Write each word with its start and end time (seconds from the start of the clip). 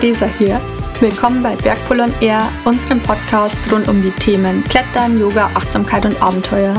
Theresa 0.00 0.26
hier. 0.38 0.60
Willkommen 0.98 1.40
bei 1.40 1.54
Bergpol 1.54 2.00
on 2.00 2.12
Air, 2.20 2.48
unserem 2.64 2.98
Podcast 2.98 3.56
rund 3.70 3.86
um 3.86 4.02
die 4.02 4.10
Themen 4.10 4.64
Klettern, 4.64 5.20
Yoga, 5.20 5.52
Achtsamkeit 5.54 6.04
und 6.04 6.20
Abenteuer. 6.20 6.74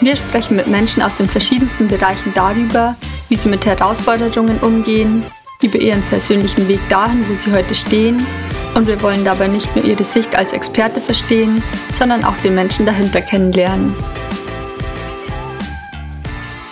Wir 0.00 0.16
sprechen 0.16 0.56
mit 0.56 0.66
Menschen 0.66 1.00
aus 1.00 1.14
den 1.14 1.28
verschiedensten 1.28 1.86
Bereichen 1.86 2.34
darüber, 2.34 2.96
wie 3.28 3.36
sie 3.36 3.48
mit 3.48 3.64
Herausforderungen 3.64 4.58
umgehen, 4.62 5.24
über 5.62 5.78
ihren 5.78 6.02
persönlichen 6.02 6.66
Weg 6.66 6.80
dahin, 6.88 7.24
wo 7.28 7.34
sie 7.34 7.52
heute 7.52 7.72
stehen. 7.72 8.26
Und 8.74 8.88
wir 8.88 9.00
wollen 9.00 9.24
dabei 9.24 9.46
nicht 9.46 9.76
nur 9.76 9.84
ihre 9.84 10.02
Sicht 10.02 10.34
als 10.34 10.52
Experte 10.52 11.00
verstehen, 11.00 11.62
sondern 11.92 12.24
auch 12.24 12.36
den 12.42 12.56
Menschen 12.56 12.84
dahinter 12.84 13.20
kennenlernen. 13.20 13.94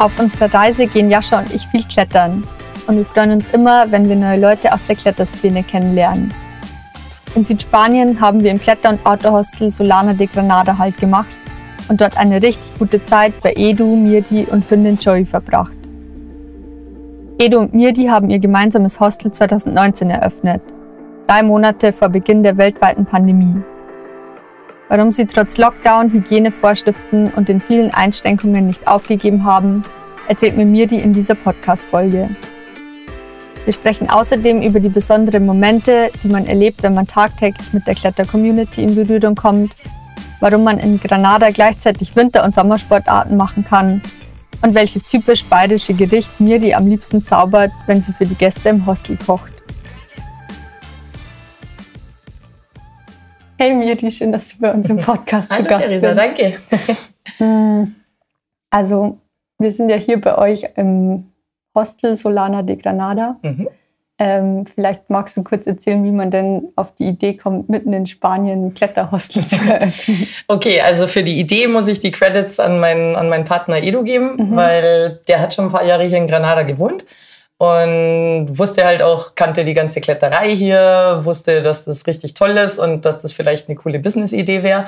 Auf 0.00 0.18
unserer 0.18 0.52
Reise 0.52 0.88
gehen 0.88 1.08
Jascha 1.08 1.38
und 1.38 1.54
ich 1.54 1.68
viel 1.68 1.84
klettern. 1.84 2.42
Und 2.88 2.96
wir 2.96 3.04
freuen 3.04 3.32
uns 3.32 3.48
immer, 3.48 3.92
wenn 3.92 4.08
wir 4.08 4.16
neue 4.16 4.40
Leute 4.40 4.72
aus 4.72 4.82
der 4.86 4.96
Kletterszene 4.96 5.62
kennenlernen. 5.62 6.32
In 7.34 7.44
Südspanien 7.44 8.18
haben 8.18 8.42
wir 8.42 8.50
im 8.50 8.58
Kletter- 8.58 8.88
und 8.88 9.04
Outdoor-Hostel 9.04 9.70
Solana 9.70 10.14
de 10.14 10.26
Granada 10.26 10.78
Halt 10.78 10.96
gemacht 10.96 11.28
und 11.88 12.00
dort 12.00 12.16
eine 12.16 12.42
richtig 12.42 12.78
gute 12.78 13.04
Zeit 13.04 13.34
bei 13.42 13.52
Edu, 13.54 13.94
Mirdi 13.94 14.46
und 14.50 14.70
Hündin 14.70 14.96
Joey 14.96 15.26
verbracht. 15.26 15.74
Edu 17.38 17.58
und 17.58 17.74
Mirdi 17.74 18.06
haben 18.06 18.30
ihr 18.30 18.38
gemeinsames 18.38 18.98
Hostel 19.00 19.32
2019 19.32 20.08
eröffnet, 20.08 20.62
drei 21.26 21.42
Monate 21.42 21.92
vor 21.92 22.08
Beginn 22.08 22.42
der 22.42 22.56
weltweiten 22.56 23.04
Pandemie. 23.04 23.62
Warum 24.88 25.12
sie 25.12 25.26
trotz 25.26 25.58
Lockdown, 25.58 26.10
Hygienevorschriften 26.10 27.34
und 27.34 27.50
den 27.50 27.60
vielen 27.60 27.92
Einschränkungen 27.92 28.66
nicht 28.66 28.88
aufgegeben 28.88 29.44
haben, 29.44 29.84
erzählt 30.26 30.56
mir 30.56 30.64
Mirdi 30.64 30.96
in 30.96 31.12
dieser 31.12 31.34
Podcast-Folge. 31.34 32.30
Wir 33.68 33.74
sprechen 33.74 34.08
außerdem 34.08 34.62
über 34.62 34.80
die 34.80 34.88
besonderen 34.88 35.44
Momente, 35.44 36.10
die 36.24 36.28
man 36.28 36.46
erlebt, 36.46 36.82
wenn 36.82 36.94
man 36.94 37.06
tagtäglich 37.06 37.70
mit 37.74 37.86
der 37.86 37.94
Kletter-Community 37.94 38.82
in 38.82 38.94
Berührung 38.94 39.34
kommt, 39.34 39.74
warum 40.40 40.64
man 40.64 40.78
in 40.78 40.98
Granada 40.98 41.50
gleichzeitig 41.50 42.16
Winter- 42.16 42.44
und 42.44 42.54
Sommersportarten 42.54 43.36
machen 43.36 43.66
kann 43.68 44.00
und 44.62 44.74
welches 44.74 45.02
typisch 45.02 45.44
bayerische 45.44 45.92
Gericht 45.92 46.40
Mirdi 46.40 46.72
am 46.72 46.86
liebsten 46.86 47.26
zaubert, 47.26 47.70
wenn 47.86 48.00
sie 48.00 48.12
für 48.12 48.24
die 48.24 48.36
Gäste 48.36 48.70
im 48.70 48.86
Hostel 48.86 49.18
kocht. 49.18 49.52
Hey 53.58 53.74
Mirdi, 53.74 54.10
schön, 54.10 54.32
dass 54.32 54.48
du 54.48 54.60
bei 54.60 54.72
uns 54.72 54.88
im 54.88 54.96
Podcast 54.96 55.50
Hallo, 55.50 55.64
zu 55.64 55.68
Gast 55.68 55.88
Theresa, 55.88 56.14
bist. 56.14 56.18
danke. 56.18 56.58
Hm, 57.36 57.94
Also, 58.70 59.18
wir 59.58 59.70
sind 59.72 59.90
ja 59.90 59.96
hier 59.96 60.18
bei 60.18 60.38
euch 60.38 60.64
im 60.76 61.26
Hostel 61.78 62.16
Solana 62.16 62.62
de 62.62 62.74
Granada. 62.76 63.36
Mhm. 63.42 63.68
Ähm, 64.20 64.64
vielleicht 64.66 65.08
magst 65.10 65.36
du 65.36 65.44
kurz 65.44 65.68
erzählen, 65.68 66.02
wie 66.04 66.10
man 66.10 66.32
denn 66.32 66.72
auf 66.74 66.92
die 66.96 67.04
Idee 67.06 67.34
kommt, 67.34 67.68
mitten 67.68 67.92
in 67.92 68.04
Spanien 68.04 68.66
ein 68.66 68.74
Kletterhostel 68.74 69.46
zu 69.46 69.56
eröffnen. 69.70 70.26
Okay, 70.48 70.80
also 70.80 71.06
für 71.06 71.22
die 71.22 71.38
Idee 71.38 71.68
muss 71.68 71.86
ich 71.86 72.00
die 72.00 72.10
Credits 72.10 72.58
an 72.58 72.80
meinen, 72.80 73.14
an 73.14 73.28
meinen 73.28 73.44
Partner 73.44 73.76
Edu 73.80 74.02
geben, 74.02 74.34
Mhm. 74.36 74.56
weil 74.56 75.20
der 75.28 75.40
hat 75.40 75.54
schon 75.54 75.66
ein 75.66 75.70
paar 75.70 75.84
Jahre 75.84 76.02
hier 76.02 76.18
in 76.18 76.26
Granada 76.26 76.62
gewohnt 76.64 77.04
und 77.58 78.46
wusste 78.58 78.84
halt 78.84 79.02
auch, 79.02 79.36
kannte 79.36 79.64
die 79.64 79.74
ganze 79.74 80.00
Kletterei 80.00 80.48
hier, 80.50 81.20
wusste, 81.22 81.62
dass 81.62 81.84
das 81.84 82.06
richtig 82.08 82.34
toll 82.34 82.56
ist 82.56 82.78
und 82.80 83.04
dass 83.04 83.20
das 83.20 83.32
vielleicht 83.32 83.68
eine 83.68 83.76
coole 83.76 84.00
Business-Idee 84.00 84.64
wäre. 84.64 84.86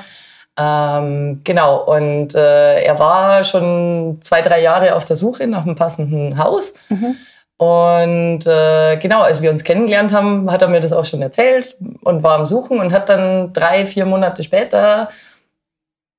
Ähm, 0.59 1.41
genau, 1.43 1.83
und 1.83 2.35
äh, 2.35 2.83
er 2.83 2.99
war 2.99 3.43
schon 3.43 4.19
zwei, 4.21 4.41
drei 4.41 4.61
Jahre 4.61 4.95
auf 4.95 5.05
der 5.05 5.15
Suche 5.15 5.47
nach 5.47 5.63
einem 5.65 5.75
passenden 5.75 6.37
Haus. 6.37 6.73
Mhm. 6.89 7.15
Und 7.57 8.47
äh, 8.47 8.97
genau, 8.97 9.21
als 9.21 9.41
wir 9.41 9.51
uns 9.51 9.63
kennengelernt 9.63 10.11
haben, 10.13 10.51
hat 10.51 10.63
er 10.63 10.67
mir 10.67 10.79
das 10.79 10.93
auch 10.93 11.05
schon 11.05 11.21
erzählt 11.21 11.77
und 12.03 12.23
war 12.23 12.39
am 12.39 12.47
Suchen 12.47 12.79
und 12.79 12.91
hat 12.91 13.07
dann 13.07 13.53
drei, 13.53 13.85
vier 13.85 14.05
Monate 14.05 14.41
später 14.43 15.09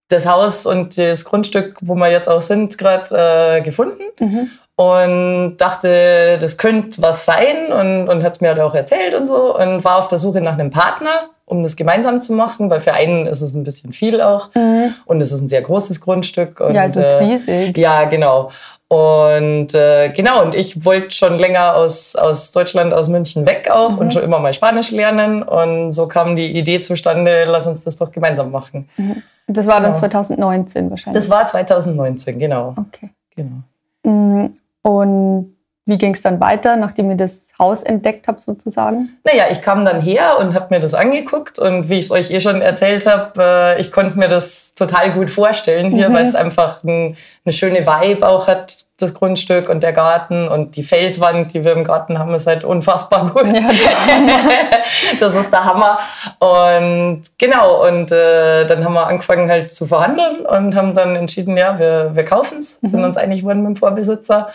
das 0.09 0.25
Haus 0.27 0.67
und 0.67 0.97
das 0.99 1.25
Grundstück, 1.25 1.77
wo 1.81 1.95
wir 1.97 2.11
jetzt 2.11 2.29
auch 2.29 2.43
sind, 2.43 2.79
gerade 2.79 3.57
äh, 3.57 3.61
gefunden 3.61 4.03
Mhm. 4.21 4.51
und 4.77 5.57
dachte, 5.57 6.39
das 6.41 6.59
könnte 6.59 7.03
was 7.03 7.25
sein 7.25 7.73
und, 7.73 8.09
und 8.09 8.23
hat 8.23 8.35
es 8.35 8.41
mir 8.41 8.49
halt 8.49 8.61
auch 8.61 8.75
erzählt 8.75 9.15
und 9.15 9.27
so 9.27 9.57
und 9.57 9.83
war 9.85 9.97
auf 9.99 10.09
der 10.09 10.19
Suche 10.19 10.41
nach 10.41 10.53
einem 10.53 10.71
Partner, 10.71 11.31
um 11.53 11.63
das 11.63 11.77
gemeinsam 11.77 12.21
zu 12.23 12.33
machen, 12.33 12.69
weil 12.71 12.81
für 12.81 12.95
einen 12.95 13.27
ist 13.27 13.41
es 13.43 13.55
ein 13.55 13.63
bisschen 13.63 13.93
viel 13.93 14.21
auch 14.21 14.49
und 15.07 15.21
es 15.21 15.31
ist 15.33 15.41
ein 15.43 15.49
sehr 15.49 15.63
großes 15.63 16.01
Grundstück. 16.01 16.59
Und, 16.61 16.71
Mhm. 16.71 16.75
Ja, 16.75 16.85
es 16.85 16.97
ist 16.97 17.05
äh, 17.07 17.17
riesig. 17.25 17.77
ja, 17.79 18.05
genau. 18.07 18.51
Und 18.89 19.75
äh, 19.75 20.11
genau, 20.15 20.43
und 20.43 20.55
ich 20.55 20.85
wollte 20.85 21.13
schon 21.13 21.39
länger 21.39 21.77
aus, 21.77 22.15
aus 22.15 22.53
Deutschland, 22.53 22.93
aus 22.93 23.09
München 23.09 23.47
weg 23.47 23.71
auch 23.73 23.93
Mhm. 23.93 23.99
und 23.99 24.13
schon 24.13 24.23
immer 24.23 24.39
mal 24.39 24.53
Spanisch 24.53 24.91
lernen. 24.91 25.43
Und 25.43 25.93
so 25.93 26.07
kam 26.09 26.37
die 26.37 26.51
Idee 26.59 26.79
zustande, 26.81 27.45
lass 27.47 27.67
uns 27.67 27.81
das 27.85 27.97
doch 27.97 28.11
gemeinsam 28.13 28.51
machen. 28.51 28.89
Das 29.47 29.67
war 29.67 29.77
dann 29.81 29.93
Genau. 29.95 29.99
2019 30.01 30.91
wahrscheinlich. 30.91 31.23
Das 31.23 31.31
war 31.31 31.47
2019, 31.47 32.39
genau. 32.39 32.75
okay. 32.77 33.09
genau. 33.35 33.63
Mm, 34.05 34.51
Und 34.83 35.52
wie 35.85 35.99
ging 35.99 36.15
es 36.15 36.23
dann 36.23 36.39
weiter, 36.41 36.77
nachdem 36.77 37.11
ihr 37.11 37.17
das 37.17 37.49
Haus 37.59 37.83
entdeckt 37.83 38.29
habt 38.29 38.41
sozusagen? 38.41 39.19
Naja, 39.25 39.47
ich 39.51 39.63
kam 39.63 39.85
dann 39.85 40.01
her 40.01 40.37
und 40.39 40.55
habe 40.55 40.69
mir 40.71 40.79
das 40.81 40.95
angeguckt 40.95 41.59
und 41.59 41.89
wie 41.89 41.99
ich 41.99 42.05
es 42.05 42.11
euch 42.13 42.31
eh 42.31 42.39
schon 42.41 42.61
erzählt 42.63 43.05
habe, 43.07 43.33
äh, 43.43 43.81
ich 43.81 43.91
konnte 43.91 44.17
mir 44.17 44.29
das 44.29 44.75
total 44.75 45.11
gut 45.11 45.31
vorstellen 45.31 45.91
hier, 45.91 46.09
Mhm. 46.09 46.15
weil 46.15 46.25
es 46.25 46.37
einfach 46.37 46.85
ein, 46.85 47.17
eine 47.45 47.53
schöne 47.53 47.85
Vibe 47.85 48.29
auch 48.29 48.47
hat, 48.47 48.85
das 48.99 49.15
Grundstück 49.15 49.69
und 49.69 49.83
der 49.83 49.93
Garten 49.93 50.47
und 50.47 50.77
die 50.77 50.85
Felswand, 50.85 51.53
die 51.53 51.65
wir 51.65 51.73
im 51.73 51.83
Garten 51.83 52.21
haben, 52.21 52.33
ist 52.35 52.47
halt 52.47 52.63
unfassbar 52.63 53.29
gut. 53.31 53.47
das 55.21 55.35
ist 55.35 55.53
der 55.53 55.65
Hammer. 55.65 55.99
Und 56.39 57.23
genau, 57.39 57.87
und 57.89 58.13
äh, 58.13 58.65
dann 58.67 58.85
haben 58.85 58.95
wir 58.95 59.09
angefangen 59.09 59.51
halt 59.51 59.73
zu 59.75 59.87
verhandeln 59.87 60.47
und 60.47 60.77
haben 60.77 60.95
dann 60.95 61.17
entschieden, 61.17 61.57
ja, 61.57 61.77
wir, 61.81 62.13
wir 62.15 62.25
kaufen 62.25 62.59
es, 62.59 62.79
sind 62.83 63.03
uns 63.03 63.17
einig 63.17 63.41
geworden 63.41 63.63
mit 63.63 63.71
dem 63.71 63.77
Vorbesitzer. 63.77 64.49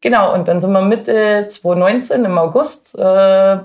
Genau, 0.00 0.32
und 0.32 0.46
dann 0.46 0.60
sind 0.60 0.70
wir 0.72 0.80
Mitte 0.80 1.46
2019 1.48 2.24
im 2.24 2.38
August, 2.38 2.96
äh, 2.96 3.56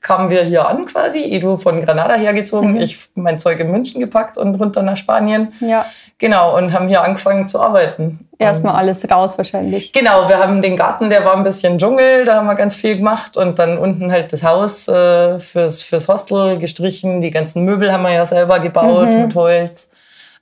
kamen 0.00 0.30
wir 0.30 0.42
hier 0.44 0.66
an 0.66 0.86
quasi, 0.86 1.22
Edu 1.24 1.58
von 1.58 1.84
Granada 1.84 2.14
hergezogen, 2.14 2.80
ich 2.80 3.08
mein 3.14 3.38
Zeug 3.38 3.60
in 3.60 3.70
München 3.70 4.00
gepackt 4.00 4.38
und 4.38 4.54
runter 4.54 4.82
nach 4.82 4.96
Spanien. 4.96 5.52
Ja, 5.60 5.84
Genau, 6.18 6.56
und 6.56 6.72
haben 6.72 6.88
hier 6.88 7.02
angefangen 7.02 7.46
zu 7.48 7.60
arbeiten. 7.60 8.28
erstmal 8.38 8.76
alles 8.76 9.10
raus 9.10 9.36
wahrscheinlich. 9.36 9.92
Genau, 9.92 10.28
wir 10.28 10.38
haben 10.38 10.62
den 10.62 10.76
Garten, 10.76 11.10
der 11.10 11.24
war 11.24 11.36
ein 11.36 11.44
bisschen 11.44 11.78
Dschungel, 11.78 12.24
da 12.24 12.36
haben 12.36 12.46
wir 12.46 12.54
ganz 12.54 12.76
viel 12.76 12.96
gemacht 12.96 13.36
und 13.36 13.58
dann 13.58 13.78
unten 13.78 14.12
halt 14.12 14.32
das 14.32 14.44
Haus 14.44 14.86
äh, 14.86 15.38
fürs, 15.38 15.82
fürs 15.82 16.08
Hostel 16.08 16.58
gestrichen. 16.58 17.20
Die 17.20 17.30
ganzen 17.30 17.64
Möbel 17.64 17.92
haben 17.92 18.02
wir 18.02 18.12
ja 18.12 18.24
selber 18.24 18.60
gebaut 18.60 19.08
mit 19.08 19.34
Holz, 19.34 19.90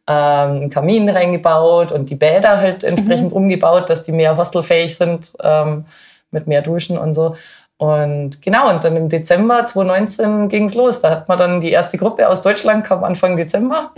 einen 0.06 0.70
Kamin 0.70 1.08
reingebaut 1.08 1.92
und 1.92 2.10
die 2.10 2.16
Bäder 2.16 2.58
halt 2.58 2.84
entsprechend 2.84 3.32
umgebaut, 3.32 3.88
dass 3.88 4.02
die 4.02 4.12
mehr 4.12 4.36
hostelfähig 4.36 4.96
sind, 4.96 5.32
ähm, 5.42 5.84
mit 6.30 6.46
mehr 6.46 6.62
Duschen 6.62 6.98
und 6.98 7.14
so. 7.14 7.36
Und 7.82 8.40
genau, 8.40 8.70
und 8.70 8.84
dann 8.84 8.96
im 8.96 9.08
Dezember 9.08 9.66
2019 9.66 10.48
ging's 10.48 10.74
los. 10.74 11.00
Da 11.00 11.10
hat 11.10 11.28
man 11.28 11.36
dann 11.36 11.60
die 11.60 11.70
erste 11.70 11.98
Gruppe 11.98 12.28
aus 12.28 12.40
Deutschland, 12.40 12.84
kam 12.84 13.02
Anfang 13.02 13.36
Dezember. 13.36 13.90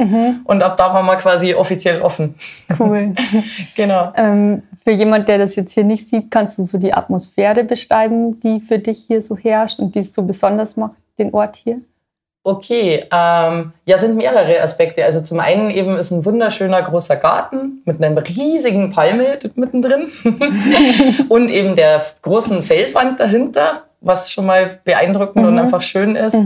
Und 0.45 0.63
ab 0.63 0.79
da 0.79 0.95
waren 0.95 1.05
wir 1.05 1.17
quasi 1.17 1.53
offiziell 1.55 2.01
offen. 2.01 2.35
Cool. 2.79 3.13
Genau. 3.77 4.13
ähm, 4.17 4.63
für 4.83 4.93
jemand, 4.93 5.29
der 5.29 5.39
das 5.39 5.57
jetzt 5.57 5.73
hier 5.73 5.85
nicht 5.85 6.09
sieht, 6.09 6.31
kannst 6.31 6.59
du 6.59 6.65
so 6.65 6.79
die 6.79 6.95
Atmosphäre 6.95 7.65
beschreiben, 7.65 8.41
die 8.41 8.61
für 8.61 8.79
dich 8.79 9.05
hier 9.07 9.21
so 9.21 9.37
herrscht 9.37 9.79
und 9.79 9.95
die 9.95 10.01
es 10.01 10.15
so 10.15 10.23
besonders 10.23 10.77
macht, 10.77 10.97
den 11.19 11.35
Ort 11.35 11.57
hier? 11.57 11.81
Okay, 12.47 13.07
ähm, 13.11 13.73
ja, 13.87 13.97
sind 13.97 14.17
mehrere 14.17 14.61
Aspekte. 14.61 15.03
Also 15.03 15.23
zum 15.23 15.41
einen 15.41 15.71
eben 15.71 15.97
ist 15.97 16.11
ein 16.11 16.27
wunderschöner 16.27 16.83
großer 16.83 17.17
Garten 17.17 17.81
mit 17.87 18.03
einem 18.03 18.19
riesigen 18.19 18.93
Palme 18.93 19.39
mittendrin 19.55 20.13
und 21.31 21.51
eben 21.51 21.75
der 21.75 22.05
großen 22.21 22.63
Felswand 22.63 23.19
dahinter, 23.19 23.85
was 24.03 24.31
schon 24.31 24.45
mal 24.45 24.79
beeindruckend 24.85 25.47
und 25.47 25.59
einfach 25.59 25.81
schön 25.81 26.17
ist. 26.17 26.37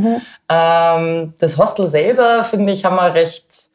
Ähm, 0.49 1.35
das 1.37 1.59
Hostel 1.59 1.89
selber, 1.89 2.45
finde 2.45 2.73
ich, 2.73 2.85
haben 2.85 2.95
wir 2.95 3.15
recht, 3.15 3.71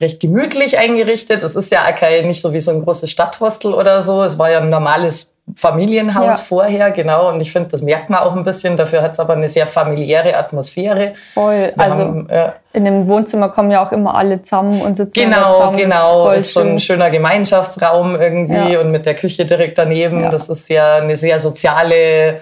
recht 0.00 0.20
gemütlich 0.20 0.78
eingerichtet. 0.78 1.42
Es 1.42 1.56
ist 1.56 1.72
ja 1.72 1.80
auch 1.84 1.96
kein, 1.96 2.28
nicht 2.28 2.40
so 2.40 2.52
wie 2.52 2.60
so 2.60 2.70
ein 2.70 2.84
großes 2.84 3.10
Stadthostel 3.10 3.74
oder 3.74 4.04
so. 4.04 4.22
Es 4.22 4.38
war 4.38 4.52
ja 4.52 4.60
ein 4.60 4.70
normales 4.70 5.34
Familienhaus 5.56 6.38
Ja. 6.38 6.44
vorher, 6.44 6.90
genau. 6.90 7.28
Und 7.28 7.40
ich 7.40 7.52
finde, 7.52 7.68
das 7.70 7.82
merkt 7.82 8.10
man 8.10 8.20
auch 8.20 8.34
ein 8.34 8.42
bisschen. 8.44 8.76
Dafür 8.76 9.02
hat 9.02 9.12
es 9.12 9.20
aber 9.20 9.34
eine 9.34 9.48
sehr 9.48 9.66
familiäre 9.66 10.36
Atmosphäre. 10.36 11.14
Voll. 11.34 11.72
Wir 11.74 11.84
also 11.84 12.00
haben, 12.02 12.28
äh, 12.28 12.50
in 12.72 12.84
dem 12.84 13.06
Wohnzimmer 13.08 13.48
kommen 13.48 13.70
ja 13.70 13.84
auch 13.84 13.92
immer 13.92 14.14
alle 14.14 14.42
zusammen 14.42 14.80
und 14.82 14.96
sitzen 14.96 15.12
Genau, 15.24 15.54
zusammen. 15.54 15.72
Das 15.72 15.82
genau. 15.82 16.24
voll 16.24 16.36
Ist 16.36 16.52
so 16.52 16.60
ein 16.60 16.66
schön. 16.66 16.78
schöner 16.78 17.10
Gemeinschaftsraum 17.10 18.20
irgendwie 18.20 18.72
Ja. 18.74 18.80
und 18.80 18.90
mit 18.90 19.06
der 19.06 19.14
Küche 19.14 19.44
direkt 19.44 19.78
daneben. 19.78 20.22
Ja. 20.24 20.30
Das 20.30 20.48
ist 20.48 20.68
ja 20.68 20.96
eine 20.96 21.16
sehr 21.16 21.38
soziale 21.40 22.40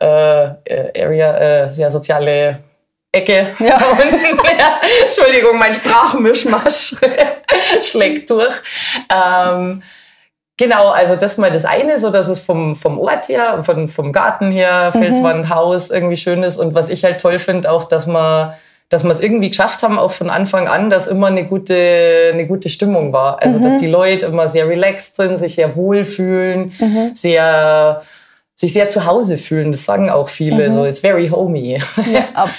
äh, 0.00 0.44
äh, 0.64 1.02
Area, 1.04 1.36
äh, 1.64 1.70
sehr 1.72 1.90
soziale 1.90 2.58
Ecke. 3.12 3.46
Ja. 3.60 3.76
Und, 3.92 3.98
ja, 4.58 4.78
Entschuldigung, 5.06 5.58
mein 5.58 5.72
Sprachmischmasch 5.72 6.96
schlägt 7.82 8.28
durch. 8.28 8.52
Ähm, 9.10 9.82
Genau, 10.58 10.88
also 10.88 11.16
das 11.16 11.36
mal 11.36 11.52
das 11.52 11.66
eine, 11.66 11.98
so 11.98 12.10
dass 12.10 12.28
es 12.28 12.40
vom, 12.40 12.76
vom 12.76 12.98
Ort 12.98 13.28
her, 13.28 13.62
von, 13.62 13.88
vom 13.88 14.12
Garten 14.12 14.50
her, 14.50 14.90
mhm. 14.94 15.02
Felswand, 15.02 15.50
Haus 15.50 15.90
irgendwie 15.90 16.16
schön 16.16 16.42
ist. 16.42 16.58
Und 16.58 16.74
was 16.74 16.88
ich 16.88 17.04
halt 17.04 17.20
toll 17.20 17.38
finde, 17.38 17.70
auch, 17.70 17.84
dass 17.84 18.06
man 18.06 18.54
dass 18.88 19.02
wir 19.02 19.10
es 19.10 19.20
irgendwie 19.20 19.48
geschafft 19.48 19.82
haben, 19.82 19.98
auch 19.98 20.12
von 20.12 20.30
Anfang 20.30 20.68
an, 20.68 20.90
dass 20.90 21.08
immer 21.08 21.26
eine 21.26 21.44
gute, 21.44 22.30
eine 22.32 22.46
gute 22.46 22.68
Stimmung 22.68 23.12
war. 23.12 23.42
Also, 23.42 23.58
mhm. 23.58 23.64
dass 23.64 23.76
die 23.78 23.88
Leute 23.88 24.26
immer 24.26 24.48
sehr 24.48 24.68
relaxed 24.68 25.16
sind, 25.16 25.38
sich 25.38 25.56
sehr 25.56 25.74
wohl 25.74 26.04
fühlen, 26.04 26.72
mhm. 26.78 27.10
sehr, 27.12 28.02
sich 28.54 28.72
sehr 28.72 28.88
zu 28.88 29.04
Hause 29.04 29.38
fühlen. 29.38 29.72
Das 29.72 29.84
sagen 29.84 30.08
auch 30.08 30.28
viele, 30.28 30.66
mhm. 30.66 30.70
so, 30.70 30.84
it's 30.84 31.00
very 31.00 31.28
homey. 31.28 31.80
Ja, 32.12 32.28
ab, 32.34 32.50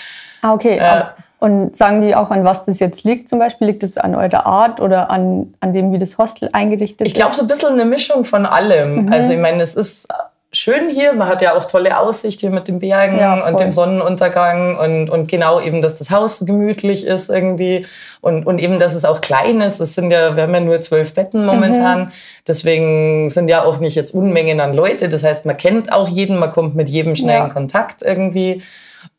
ah, 0.42 0.54
okay. 0.54 0.78
Ja. 0.82 1.16
Und 1.40 1.76
sagen 1.76 2.02
die 2.02 2.16
auch, 2.16 2.32
an 2.32 2.44
was 2.44 2.66
das 2.66 2.80
jetzt 2.80 3.04
liegt 3.04 3.30
zum 3.30 3.38
Beispiel? 3.38 3.68
Liegt 3.68 3.84
es 3.84 3.98
an 3.98 4.16
eurer 4.16 4.48
Art 4.48 4.80
oder 4.80 5.12
an, 5.12 5.54
an 5.60 5.72
dem, 5.72 5.94
wie 5.94 6.00
das 6.00 6.18
Hostel 6.18 6.50
eingerichtet 6.52 7.08
ich 7.08 7.14
glaub, 7.14 7.32
ist? 7.32 7.34
Ich 7.34 7.36
glaube, 7.36 7.36
so 7.36 7.42
ein 7.44 7.48
bisschen 7.48 7.80
eine 7.80 7.90
Mischung 7.90 8.26
von 8.26 8.46
allem. 8.46 9.06
Mhm. 9.06 9.14
Also 9.14 9.34
ich 9.34 9.40
meine, 9.40 9.62
es 9.62 9.76
ist 9.76 10.08
schön 10.52 10.90
hier. 10.90 11.14
Man 11.14 11.28
hat 11.28 11.42
ja 11.42 11.56
auch 11.56 11.66
tolle 11.66 12.00
Aussicht 12.00 12.40
hier 12.40 12.50
mit 12.50 12.68
den 12.68 12.80
Bergen 12.80 13.20
ja, 13.20 13.46
und 13.46 13.60
dem 13.60 13.72
Sonnenuntergang 13.72 14.78
und, 14.78 15.10
und 15.10 15.28
genau 15.28 15.60
eben, 15.60 15.82
dass 15.82 15.96
das 15.96 16.10
Haus 16.10 16.38
so 16.38 16.46
gemütlich 16.46 17.06
ist 17.06 17.30
irgendwie 17.30 17.86
und, 18.22 18.46
und 18.46 18.60
eben, 18.60 18.80
dass 18.80 18.96
es 18.96 19.06
auch 19.06 19.22
klein 19.22 19.62
ist. 19.62 19.80
Es 19.80 19.94
sind 19.94 20.10
ja, 20.10 20.36
wir 20.36 20.44
haben 20.44 20.54
ja 20.54 20.60
nur 20.60 20.82
zwölf 20.82 21.14
Betten 21.14 21.46
momentan. 21.46 22.00
Mhm. 22.00 22.12
Deswegen 22.48 23.30
sind 23.30 23.50
ja 23.50 23.64
auch 23.64 23.80
nicht 23.80 23.96
jetzt 23.96 24.14
Unmengen 24.14 24.60
an 24.60 24.74
Leute. 24.74 25.10
Das 25.10 25.24
heißt, 25.24 25.46
man 25.46 25.58
kennt 25.58 25.92
auch 25.92 26.08
jeden, 26.08 26.40
man 26.40 26.52
kommt 26.52 26.76
mit 26.76 26.90
jedem 26.90 27.16
schnell 27.16 27.44
in 27.44 27.54
Kontakt 27.54 28.02
irgendwie. 28.02 28.64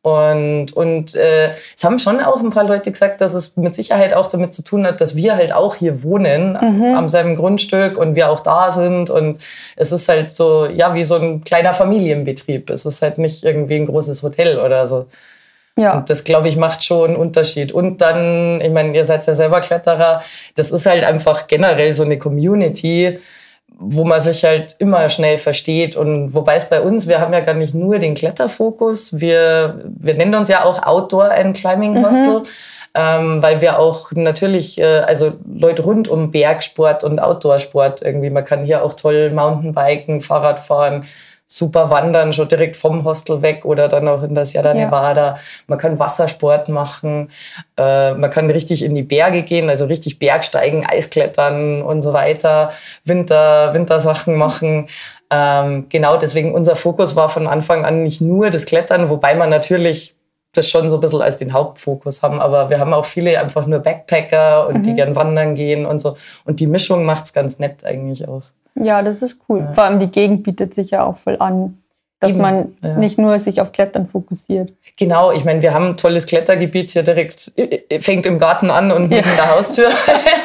Und, 0.08 0.72
und 0.72 1.14
äh, 1.14 1.50
es 1.76 1.84
haben 1.84 1.98
schon 1.98 2.20
auch 2.20 2.40
ein 2.40 2.50
paar 2.50 2.64
Leute 2.64 2.90
gesagt, 2.90 3.20
dass 3.20 3.34
es 3.34 3.56
mit 3.56 3.74
Sicherheit 3.74 4.14
auch 4.14 4.28
damit 4.28 4.54
zu 4.54 4.62
tun 4.62 4.86
hat, 4.86 5.00
dass 5.00 5.16
wir 5.16 5.36
halt 5.36 5.52
auch 5.52 5.74
hier 5.74 6.02
wohnen, 6.02 6.52
mhm. 6.52 6.94
am 6.96 7.08
selben 7.08 7.36
Grundstück 7.36 7.96
und 7.98 8.14
wir 8.14 8.30
auch 8.30 8.40
da 8.40 8.70
sind. 8.70 9.10
Und 9.10 9.40
es 9.76 9.92
ist 9.92 10.08
halt 10.08 10.30
so, 10.30 10.66
ja, 10.66 10.94
wie 10.94 11.04
so 11.04 11.16
ein 11.16 11.44
kleiner 11.44 11.74
Familienbetrieb. 11.74 12.70
Es 12.70 12.86
ist 12.86 13.02
halt 13.02 13.18
nicht 13.18 13.44
irgendwie 13.44 13.76
ein 13.76 13.86
großes 13.86 14.22
Hotel 14.22 14.58
oder 14.58 14.86
so. 14.86 15.06
Ja. 15.78 15.96
Und 15.96 16.10
das, 16.10 16.24
glaube 16.24 16.48
ich, 16.48 16.56
macht 16.56 16.84
schon 16.84 17.10
einen 17.10 17.16
Unterschied. 17.16 17.70
Und 17.70 18.00
dann, 18.00 18.60
ich 18.60 18.70
meine, 18.70 18.94
ihr 18.96 19.04
seid 19.04 19.26
ja 19.26 19.34
selber 19.34 19.60
Kletterer, 19.60 20.22
das 20.56 20.72
ist 20.72 20.86
halt 20.86 21.04
einfach 21.04 21.46
generell 21.46 21.92
so 21.92 22.02
eine 22.02 22.18
Community, 22.18 23.20
wo 23.78 24.04
man 24.04 24.20
sich 24.20 24.44
halt 24.44 24.76
immer 24.78 25.08
schnell 25.08 25.38
versteht. 25.38 25.96
Und 25.96 26.34
wobei 26.34 26.56
es 26.56 26.68
bei 26.68 26.80
uns, 26.80 27.06
wir 27.06 27.20
haben 27.20 27.32
ja 27.32 27.40
gar 27.40 27.54
nicht 27.54 27.74
nur 27.74 27.98
den 27.98 28.14
Kletterfokus, 28.14 29.20
wir, 29.20 29.84
wir 29.98 30.14
nennen 30.14 30.34
uns 30.34 30.48
ja 30.48 30.64
auch 30.64 30.84
Outdoor 30.84 31.30
and 31.30 31.56
Climbing 31.56 31.94
mhm. 31.94 32.04
Hostel. 32.04 32.40
Mhm. 32.40 32.46
Ähm, 32.94 33.42
weil 33.42 33.60
wir 33.60 33.78
auch 33.78 34.10
natürlich, 34.12 34.80
äh, 34.80 35.00
also 35.00 35.34
Leute 35.46 35.82
rund 35.82 36.08
um 36.08 36.32
Bergsport 36.32 37.04
und 37.04 37.20
Outdoorsport 37.20 38.02
irgendwie, 38.02 38.30
man 38.30 38.44
kann 38.44 38.64
hier 38.64 38.82
auch 38.82 38.94
toll 38.94 39.30
Mountainbiken, 39.30 40.20
Fahrrad 40.20 40.58
fahren, 40.58 41.04
super 41.50 41.90
wandern, 41.90 42.34
schon 42.34 42.46
direkt 42.46 42.76
vom 42.76 43.04
Hostel 43.04 43.40
weg 43.40 43.64
oder 43.64 43.88
dann 43.88 44.06
auch 44.06 44.22
in 44.22 44.34
der 44.34 44.44
Sierra 44.44 44.74
ja. 44.74 44.84
Nevada. 44.84 45.38
Man 45.66 45.78
kann 45.78 45.98
Wassersport 45.98 46.68
machen, 46.68 47.30
äh, 47.78 48.12
man 48.12 48.30
kann 48.30 48.50
richtig 48.50 48.84
in 48.84 48.94
die 48.94 49.02
Berge 49.02 49.42
gehen, 49.42 49.70
also 49.70 49.86
richtig 49.86 50.18
Bergsteigen, 50.18 50.86
Eisklettern 50.86 51.82
und 51.82 52.02
so 52.02 52.12
weiter, 52.12 52.70
Winter, 53.04 53.72
Wintersachen 53.72 54.36
machen. 54.36 54.88
Ähm, 55.30 55.86
genau, 55.88 56.18
deswegen 56.18 56.54
unser 56.54 56.76
Fokus 56.76 57.16
war 57.16 57.30
von 57.30 57.46
Anfang 57.46 57.84
an 57.86 58.02
nicht 58.02 58.20
nur 58.20 58.50
das 58.50 58.66
Klettern, 58.66 59.08
wobei 59.08 59.34
man 59.34 59.48
natürlich 59.48 60.14
das 60.52 60.68
schon 60.68 60.90
so 60.90 60.96
ein 60.96 61.00
bisschen 61.00 61.22
als 61.22 61.38
den 61.38 61.52
Hauptfokus 61.52 62.22
haben. 62.22 62.40
Aber 62.40 62.68
wir 62.68 62.78
haben 62.78 62.92
auch 62.92 63.06
viele 63.06 63.40
einfach 63.40 63.66
nur 63.66 63.78
Backpacker 63.78 64.68
und 64.68 64.78
mhm. 64.78 64.82
die 64.82 64.94
gern 64.94 65.16
wandern 65.16 65.54
gehen 65.54 65.86
und 65.86 65.98
so. 66.00 66.16
Und 66.44 66.60
die 66.60 66.66
Mischung 66.66 67.04
macht's 67.04 67.32
ganz 67.32 67.58
nett 67.58 67.84
eigentlich 67.84 68.28
auch. 68.28 68.42
Ja, 68.82 69.02
das 69.02 69.22
ist 69.22 69.42
cool. 69.48 69.60
Ja. 69.60 69.72
Vor 69.72 69.84
allem 69.84 69.98
die 69.98 70.10
Gegend 70.10 70.42
bietet 70.42 70.74
sich 70.74 70.90
ja 70.90 71.04
auch 71.04 71.16
voll 71.16 71.36
an 71.38 71.78
dass 72.20 72.32
Eben, 72.32 72.40
man 72.40 72.74
ja. 72.82 72.96
nicht 72.96 73.16
nur 73.18 73.38
sich 73.38 73.60
auf 73.60 73.70
Klettern 73.70 74.08
fokussiert. 74.08 74.72
Genau, 74.98 75.30
ich 75.30 75.44
meine, 75.44 75.62
wir 75.62 75.72
haben 75.72 75.90
ein 75.90 75.96
tolles 75.96 76.26
Klettergebiet 76.26 76.90
hier 76.90 77.04
direkt, 77.04 77.52
fängt 78.00 78.26
im 78.26 78.38
Garten 78.38 78.70
an 78.70 78.90
und 78.90 79.12
ja. 79.12 79.18
neben 79.18 79.30
der 79.36 79.54
Haustür. 79.54 79.88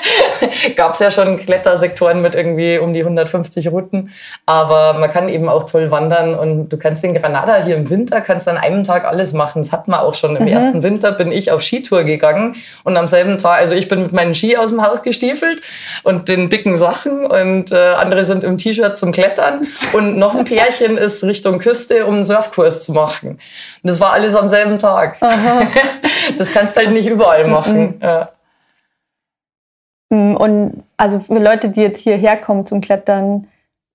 Gab 0.75 0.93
es 0.93 0.99
ja 0.99 1.09
schon 1.09 1.37
Klettersektoren 1.37 2.21
mit 2.21 2.35
irgendwie 2.35 2.77
um 2.77 2.93
die 2.93 2.99
150 2.99 3.71
Routen. 3.71 4.11
Aber 4.45 4.93
man 4.93 5.09
kann 5.09 5.29
eben 5.29 5.49
auch 5.49 5.63
toll 5.63 5.89
wandern 5.89 6.35
und 6.35 6.69
du 6.69 6.77
kannst 6.77 7.03
in 7.03 7.15
Granada 7.15 7.63
hier 7.63 7.75
im 7.75 7.89
Winter, 7.89 8.21
kannst 8.21 8.47
an 8.47 8.57
einem 8.57 8.83
Tag 8.83 9.05
alles 9.05 9.33
machen. 9.33 9.63
Das 9.63 9.71
hat 9.71 9.87
man 9.87 10.01
auch 10.01 10.13
schon. 10.13 10.35
Im 10.35 10.43
mhm. 10.43 10.49
ersten 10.49 10.83
Winter 10.83 11.11
bin 11.11 11.31
ich 11.31 11.51
auf 11.51 11.63
Skitour 11.63 12.03
gegangen 12.03 12.55
und 12.83 12.95
am 12.97 13.07
selben 13.07 13.39
Tag, 13.39 13.59
also 13.59 13.73
ich 13.73 13.87
bin 13.87 14.03
mit 14.03 14.13
meinen 14.13 14.35
Ski 14.35 14.57
aus 14.57 14.69
dem 14.69 14.85
Haus 14.85 15.01
gestiefelt 15.01 15.61
und 16.03 16.29
den 16.29 16.49
dicken 16.49 16.77
Sachen 16.77 17.25
und 17.25 17.71
äh, 17.71 17.93
andere 17.93 18.25
sind 18.25 18.43
im 18.43 18.59
T-Shirt 18.59 18.95
zum 18.95 19.11
Klettern 19.11 19.65
und 19.93 20.17
noch 20.17 20.35
ein 20.35 20.45
Pärchen 20.45 20.97
ist 20.97 21.23
Richtung 21.23 21.62
Küste, 21.63 22.06
um 22.06 22.15
einen 22.15 22.25
Surfkurs 22.25 22.81
zu 22.81 22.92
machen. 22.92 23.30
Und 23.30 23.39
das 23.83 24.00
war 24.00 24.13
alles 24.13 24.36
am 24.36 24.50
selben 24.50 24.77
Tag. 24.80 25.19
das 26.38 26.51
kannst 26.51 26.75
du 26.75 26.81
halt 26.81 26.92
nicht 26.92 27.07
überall 27.07 27.48
machen. 27.48 28.00
Ja. 28.01 28.30
Mm, 30.10 30.36
und 30.36 30.83
also 30.98 31.19
für 31.19 31.39
Leute, 31.39 31.69
die 31.69 31.81
jetzt 31.81 32.01
hierher 32.01 32.38
kommen 32.38 32.65
zum 32.65 32.81
Klettern, 32.81 33.48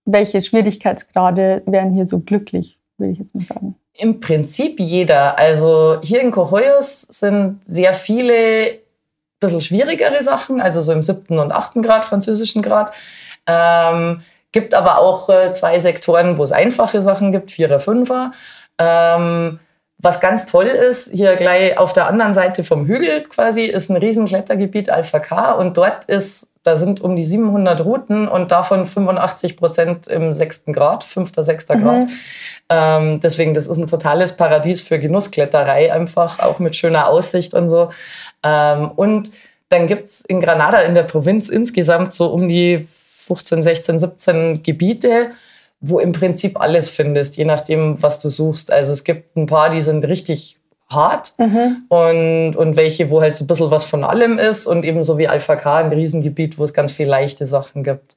welche 0.05 0.43
Schwierigkeitsgrade 0.43 1.63
wären 1.67 1.93
hier 1.93 2.07
so 2.07 2.19
glücklich, 2.19 2.79
würde 2.97 3.13
ich 3.13 3.19
jetzt 3.19 3.35
mal 3.35 3.45
sagen? 3.45 3.77
Im 3.95 4.21
Prinzip 4.21 4.81
jeder. 4.81 5.39
Also 5.39 5.99
hier 6.03 6.21
in 6.21 6.31
Cohoyos 6.31 7.03
sind 7.03 7.61
sehr 7.65 7.93
viele 7.93 8.79
bisschen 9.41 9.61
schwierigere 9.61 10.23
Sachen, 10.23 10.61
also 10.61 10.83
so 10.83 10.93
im 10.93 11.03
siebten 11.03 11.39
und 11.39 11.53
achten 11.53 11.83
Grad, 11.83 12.05
französischen 12.05 12.63
Grad. 12.63 12.93
Ähm, 13.47 14.23
Gibt 14.53 14.75
aber 14.75 14.99
auch 14.99 15.29
äh, 15.29 15.53
zwei 15.53 15.79
Sektoren, 15.79 16.39
wo 16.39 16.43
es 16.43 16.53
einfache 16.53 17.01
Sachen 17.01 17.33
gibt, 17.33 17.51
Vierer, 17.51 17.81
Fünfer. 17.81 18.33
Ähm, 18.79 19.61
was 20.01 20.21
ganz 20.21 20.47
toll 20.47 20.67
ist, 20.67 21.11
hier 21.13 21.35
gleich 21.35 21.77
auf 21.77 21.93
der 21.93 22.07
anderen 22.07 22.33
Seite 22.33 22.63
vom 22.63 22.87
Hügel 22.87 23.25
quasi 23.25 23.63
ist 23.63 23.91
ein 23.91 23.97
Riesenklettergebiet 23.97 24.91
Alpha 24.91 25.19
K 25.19 25.51
und 25.53 25.77
dort 25.77 26.05
ist, 26.05 26.53
da 26.63 26.77
sind 26.77 27.01
um 27.01 27.17
die 27.17 27.25
700 27.25 27.85
Routen 27.85 28.29
und 28.29 28.53
davon 28.53 28.87
85 28.87 29.57
Prozent 29.57 30.07
im 30.07 30.35
sechsten 30.35 30.73
Grad, 30.73 31.03
fünfter, 31.03 31.43
sechster 31.43 31.77
mhm. 31.77 31.83
Grad. 31.83 32.05
Ähm, 32.69 33.19
deswegen, 33.21 33.55
das 33.55 33.67
ist 33.67 33.77
ein 33.77 33.89
totales 33.89 34.37
Paradies 34.37 34.81
für 34.81 35.01
Genusskletterei 35.01 35.93
einfach, 35.93 36.39
auch 36.39 36.61
mit 36.61 36.77
schöner 36.77 37.09
Aussicht 37.09 37.53
und 37.53 37.69
so. 37.69 37.91
Ähm, 38.45 38.93
und 38.95 39.33
dann 39.69 39.89
gibt's 39.89 40.25
in 40.29 40.41
Granada 40.41 40.79
in 40.79 40.95
der 40.95 41.03
Provinz 41.03 41.49
insgesamt 41.49 42.15
so 42.15 42.27
um 42.27 42.49
die 42.49 42.87
15, 43.29 43.63
16, 43.63 43.99
17 43.99 44.63
Gebiete, 44.63 45.33
wo 45.81 46.01
im 46.01 46.13
Prinzip 46.13 46.61
alles 46.61 46.89
findest, 46.91 47.37
je 47.37 47.45
nachdem, 47.45 48.03
was 48.03 48.19
du 48.19 48.31
suchst. 48.31 48.73
Also 48.73 48.93
es 48.93 49.05
gibt 49.05 49.37
ein 49.37 49.47
paar, 49.47 49.71
die 49.71 49.81
sind 49.81 50.07
richtig 50.09 50.59
hart 50.91 51.35
mhm. 51.39 51.85
und, 51.89 52.57
und 52.57 52.77
welche, 52.77 53.11
wo 53.11 53.21
halt 53.21 53.37
so 53.37 53.45
ein 53.45 53.47
bisschen 53.47 53.71
was 53.71 53.85
von 53.85 54.05
allem 54.05 54.39
ist 54.39 54.67
und 54.67 54.85
eben 54.85 55.05
so 55.05 55.19
wie 55.19 55.29
Alpha 55.29 55.57
K, 55.57 55.79
ein 55.79 55.93
Riesengebiet, 55.93 56.59
wo 56.59 56.65
es 56.65 56.73
ganz 56.73 56.93
viel 56.93 57.07
leichte 57.07 57.45
Sachen 57.47 57.85
gibt. 57.85 58.17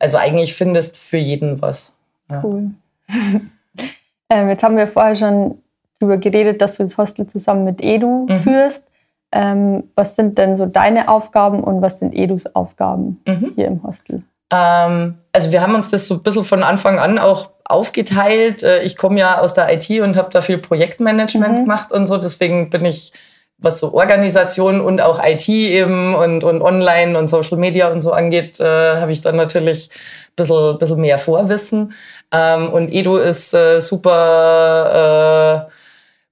Also 0.00 0.18
eigentlich 0.18 0.54
findest 0.54 0.96
für 0.96 1.16
jeden 1.16 1.62
was. 1.62 1.92
Ja. 2.30 2.42
Cool. 2.44 2.70
ähm, 4.30 4.48
jetzt 4.48 4.62
haben 4.62 4.76
wir 4.76 4.86
vorher 4.88 5.14
schon 5.14 5.58
darüber 5.98 6.18
geredet, 6.18 6.60
dass 6.60 6.76
du 6.76 6.82
das 6.82 6.98
Hostel 6.98 7.26
zusammen 7.26 7.64
mit 7.64 7.80
Edu 7.80 8.26
mhm. 8.28 8.40
führst. 8.40 8.82
Ähm, 9.30 9.84
was 9.94 10.16
sind 10.16 10.38
denn 10.38 10.56
so 10.56 10.66
deine 10.66 11.08
Aufgaben 11.08 11.62
und 11.62 11.82
was 11.82 11.98
sind 11.98 12.14
Edus 12.14 12.46
Aufgaben 12.54 13.20
mhm. 13.26 13.52
hier 13.54 13.66
im 13.66 13.82
Hostel? 13.82 14.22
Ähm, 14.50 15.18
also 15.32 15.52
wir 15.52 15.60
haben 15.60 15.74
uns 15.74 15.88
das 15.88 16.06
so 16.06 16.14
ein 16.14 16.22
bisschen 16.22 16.44
von 16.44 16.62
Anfang 16.62 16.98
an 16.98 17.18
auch 17.18 17.50
aufgeteilt. 17.64 18.62
Äh, 18.62 18.82
ich 18.82 18.96
komme 18.96 19.18
ja 19.20 19.40
aus 19.40 19.54
der 19.54 19.72
IT 19.72 19.90
und 20.00 20.16
habe 20.16 20.30
da 20.32 20.40
viel 20.40 20.58
Projektmanagement 20.58 21.58
mhm. 21.58 21.64
gemacht 21.64 21.92
und 21.92 22.06
so. 22.06 22.16
Deswegen 22.16 22.70
bin 22.70 22.84
ich, 22.84 23.12
was 23.58 23.80
so 23.80 23.92
Organisation 23.92 24.80
und 24.80 25.00
auch 25.00 25.20
IT 25.24 25.48
eben 25.48 26.14
und, 26.14 26.44
und 26.44 26.62
Online 26.62 27.18
und 27.18 27.28
Social 27.28 27.58
Media 27.58 27.88
und 27.88 28.00
so 28.00 28.12
angeht, 28.12 28.60
äh, 28.60 28.96
habe 29.00 29.12
ich 29.12 29.20
dann 29.20 29.36
natürlich 29.36 29.90
ein 29.90 30.34
bisschen, 30.36 30.78
bisschen 30.78 31.00
mehr 31.00 31.18
Vorwissen. 31.18 31.92
Ähm, 32.32 32.70
und 32.72 32.92
Edu 32.92 33.16
ist 33.16 33.54
äh, 33.54 33.80
super... 33.80 35.66
Äh, 35.68 35.77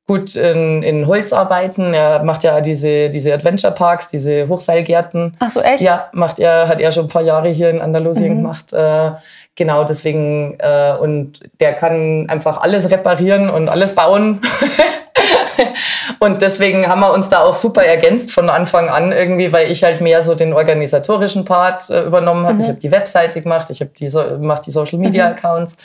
gut 0.07 0.37
in, 0.37 0.83
in 0.83 1.07
Holzarbeiten. 1.07 1.93
Er 1.93 2.23
macht 2.23 2.45
ja 2.45 2.61
diese, 2.61 3.11
diese 3.11 3.35
Adventure 3.35 3.73
Parks, 3.73 4.09
diese 4.09 4.49
Hochseilgärten. 4.49 5.37
Ach 5.41 5.51
so, 5.51 5.61
echt? 5.61 5.81
Ja, 5.81 6.09
macht 6.13 6.39
er, 6.39 6.69
hat 6.69 6.81
er 6.81 6.93
schon 6.93 7.07
ein 7.07 7.11
paar 7.11 7.23
Jahre 7.23 7.49
hier 7.49 7.71
in 7.71 7.81
Andalusien 7.81 8.35
mhm. 8.35 8.43
gemacht. 8.43 8.73
Äh, 8.73 9.13
genau, 9.57 9.83
deswegen, 9.83 10.57
äh, 10.59 10.93
und 11.01 11.41
der 11.59 11.75
kann 11.75 12.27
einfach 12.29 12.61
alles 12.61 12.89
reparieren 12.91 13.51
und 13.51 13.69
alles 13.69 13.97
bauen. 13.97 14.41
und 16.21 16.41
deswegen 16.41 16.87
haben 16.87 17.01
wir 17.01 17.13
uns 17.13 17.29
da 17.29 17.43
auch 17.43 17.55
super 17.55 17.83
ergänzt 17.83 18.31
von 18.31 18.49
Anfang 18.49 18.89
an 18.89 19.11
irgendwie, 19.11 19.53
weil 19.53 19.73
ich 19.73 19.83
halt 19.83 20.01
mehr 20.01 20.23
so 20.23 20.37
den 20.37 20.53
organisatorischen 20.53 21.45
Part 21.45 21.91
äh, 21.91 22.03
übernommen 22.03 22.45
habe. 22.45 22.55
Mhm. 22.55 22.61
Ich 22.61 22.69
habe 22.69 22.79
die 22.79 22.93
Webseite 22.93 23.43
gemacht, 23.43 23.71
ich 23.71 23.81
habe 23.81 23.91
die, 23.99 24.09
so, 24.09 24.23
mache 24.41 24.63
die 24.67 24.71
Social 24.71 25.01
Media 25.01 25.27
mhm. 25.27 25.33
Accounts 25.33 25.77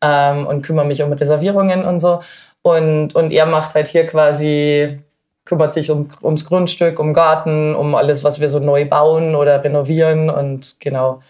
ähm, 0.00 0.46
und 0.46 0.62
kümmere 0.62 0.86
mich 0.86 1.02
um 1.02 1.12
Reservierungen 1.12 1.84
und 1.84 1.98
so. 1.98 2.20
Und, 2.66 3.14
und 3.14 3.30
er 3.30 3.44
macht 3.44 3.74
halt 3.74 3.88
hier 3.88 4.06
quasi, 4.06 4.98
kümmert 5.44 5.74
sich 5.74 5.90
um, 5.90 6.08
ums 6.22 6.46
Grundstück, 6.46 6.98
um 6.98 7.12
Garten, 7.12 7.74
um 7.74 7.94
alles, 7.94 8.24
was 8.24 8.40
wir 8.40 8.48
so 8.48 8.58
neu 8.58 8.86
bauen 8.86 9.34
oder 9.34 9.62
renovieren 9.62 10.30
und 10.30 10.80
genau. 10.80 11.20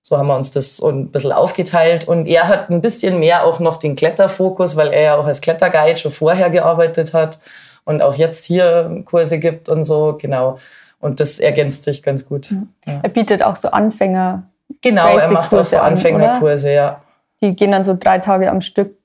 So 0.00 0.16
haben 0.16 0.28
wir 0.28 0.34
uns 0.34 0.50
das 0.50 0.78
so 0.78 0.88
ein 0.88 1.10
bisschen 1.10 1.30
aufgeteilt. 1.30 2.08
Und 2.08 2.26
er 2.26 2.48
hat 2.48 2.70
ein 2.70 2.80
bisschen 2.80 3.20
mehr 3.20 3.44
auch 3.44 3.60
noch 3.60 3.76
den 3.76 3.96
Kletterfokus, 3.96 4.74
weil 4.74 4.88
er 4.88 5.02
ja 5.02 5.16
auch 5.16 5.26
als 5.26 5.42
Kletterguide 5.42 5.98
schon 5.98 6.10
vorher 6.10 6.48
gearbeitet 6.48 7.12
hat 7.12 7.38
und 7.84 8.02
auch 8.02 8.14
jetzt 8.14 8.44
hier 8.44 9.02
Kurse 9.04 9.38
gibt 9.38 9.68
und 9.68 9.84
so, 9.84 10.16
genau. 10.20 10.58
Und 11.00 11.20
das 11.20 11.38
ergänzt 11.38 11.84
sich 11.84 12.02
ganz 12.02 12.26
gut. 12.26 12.50
Ja. 12.86 13.00
Er 13.02 13.10
bietet 13.10 13.42
auch 13.42 13.56
so 13.56 13.68
Anfänger. 13.68 14.44
Genau, 14.80 15.18
er 15.18 15.30
macht 15.30 15.54
auch 15.54 15.64
so 15.64 15.76
Anfängerkurse, 15.76 16.70
an, 16.70 16.74
ja. 16.74 17.02
Die 17.42 17.54
gehen 17.54 17.72
dann 17.72 17.84
so 17.84 17.94
drei 17.98 18.18
Tage 18.18 18.50
am 18.50 18.62
Stück. 18.62 18.96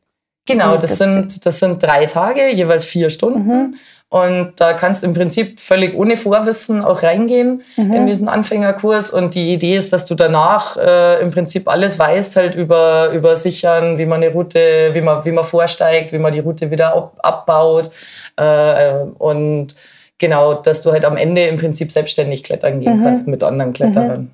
Genau, 0.47 0.77
das, 0.77 0.97
sind, 0.97 1.45
das 1.45 1.59
sind 1.59 1.83
drei 1.83 2.05
Tage, 2.05 2.49
jeweils 2.53 2.85
vier 2.85 3.09
Stunden. 3.09 3.47
Mhm. 3.47 3.75
Und 4.09 4.53
da 4.55 4.71
kannst 4.71 5.03
du 5.03 5.07
im 5.07 5.13
Prinzip 5.13 5.59
völlig 5.59 5.93
ohne 5.93 6.15
Vorwissen 6.15 6.81
auch 6.81 7.03
reingehen 7.03 7.61
mhm. 7.75 7.93
in 7.93 8.07
diesen 8.07 8.29
Anfängerkurs. 8.29 9.11
Und 9.11 9.35
die 9.35 9.51
Idee 9.51 9.75
ist, 9.75 9.91
dass 9.91 10.05
du 10.05 10.15
danach 10.15 10.77
äh, 10.77 11.21
im 11.21 11.31
Prinzip 11.31 11.67
alles 11.67 11.99
weißt, 11.99 12.37
halt 12.37 12.55
über, 12.55 13.09
über 13.11 13.35
Sichern, 13.35 13.97
wie 13.97 14.05
man 14.05 14.23
eine 14.23 14.31
Route, 14.31 14.91
wie 14.93 15.01
man, 15.01 15.25
wie 15.25 15.31
man 15.31 15.43
vorsteigt, 15.43 16.13
wie 16.13 16.19
man 16.19 16.31
die 16.31 16.39
Route 16.39 16.71
wieder 16.71 16.95
ab, 16.95 17.17
abbaut. 17.21 17.91
Äh, 18.37 18.93
und 19.17 19.75
genau, 20.17 20.53
dass 20.53 20.81
du 20.81 20.93
halt 20.93 21.03
am 21.03 21.17
Ende 21.17 21.41
im 21.41 21.57
Prinzip 21.57 21.91
selbstständig 21.91 22.43
klettern 22.43 22.79
gehen 22.79 22.99
mhm. 22.99 23.03
kannst 23.03 23.27
mit 23.27 23.43
anderen 23.43 23.73
Kletterern. 23.73 24.21
Mhm. 24.21 24.31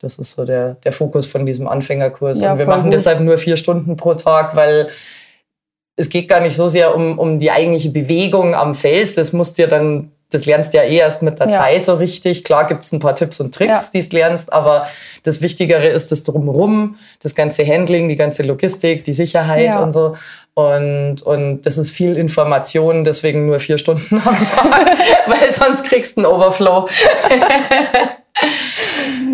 Das 0.00 0.20
ist 0.20 0.30
so 0.32 0.44
der, 0.44 0.76
der 0.84 0.92
Fokus 0.92 1.26
von 1.26 1.44
diesem 1.44 1.66
Anfängerkurs. 1.66 2.40
Ja, 2.40 2.52
und 2.52 2.58
wir 2.58 2.66
machen 2.66 2.84
gut. 2.84 2.92
deshalb 2.92 3.18
nur 3.18 3.36
vier 3.36 3.56
Stunden 3.56 3.96
pro 3.96 4.14
Tag, 4.14 4.54
weil 4.54 4.90
es 5.98 6.08
geht 6.08 6.28
gar 6.28 6.40
nicht 6.40 6.54
so 6.54 6.68
sehr 6.68 6.94
um, 6.94 7.18
um 7.18 7.38
die 7.40 7.50
eigentliche 7.50 7.90
Bewegung 7.90 8.54
am 8.54 8.76
Fels. 8.76 9.14
Das 9.14 9.32
musst 9.32 9.58
dir 9.58 9.66
dann, 9.66 10.12
das 10.30 10.46
lernst 10.46 10.72
du 10.72 10.78
ja 10.78 10.84
eh 10.84 10.96
erst 10.96 11.22
mit 11.22 11.40
der 11.40 11.48
ja. 11.48 11.52
Zeit 11.54 11.84
so 11.84 11.94
richtig. 11.94 12.44
Klar 12.44 12.68
gibt 12.68 12.84
es 12.84 12.92
ein 12.92 13.00
paar 13.00 13.16
Tipps 13.16 13.40
und 13.40 13.52
Tricks, 13.52 13.90
ja. 13.92 14.00
die 14.00 14.08
du 14.08 14.16
lernst, 14.16 14.52
aber 14.52 14.86
das 15.24 15.42
Wichtigere 15.42 15.88
ist 15.88 16.12
das 16.12 16.22
Drumherum, 16.22 16.96
das 17.20 17.34
ganze 17.34 17.66
Handling, 17.66 18.08
die 18.08 18.14
ganze 18.14 18.44
Logistik, 18.44 19.02
die 19.02 19.12
Sicherheit 19.12 19.74
ja. 19.74 19.82
und 19.82 19.90
so. 19.90 20.16
Und, 20.54 21.22
und 21.22 21.62
das 21.62 21.78
ist 21.78 21.90
viel 21.90 22.16
Information, 22.16 23.02
deswegen 23.02 23.46
nur 23.46 23.58
vier 23.58 23.78
Stunden 23.78 24.22
am 24.24 24.46
Tag, 24.46 24.98
weil 25.26 25.50
sonst 25.50 25.84
kriegst 25.84 26.16
du 26.16 26.22
einen 26.22 26.32
Overflow. 26.32 26.88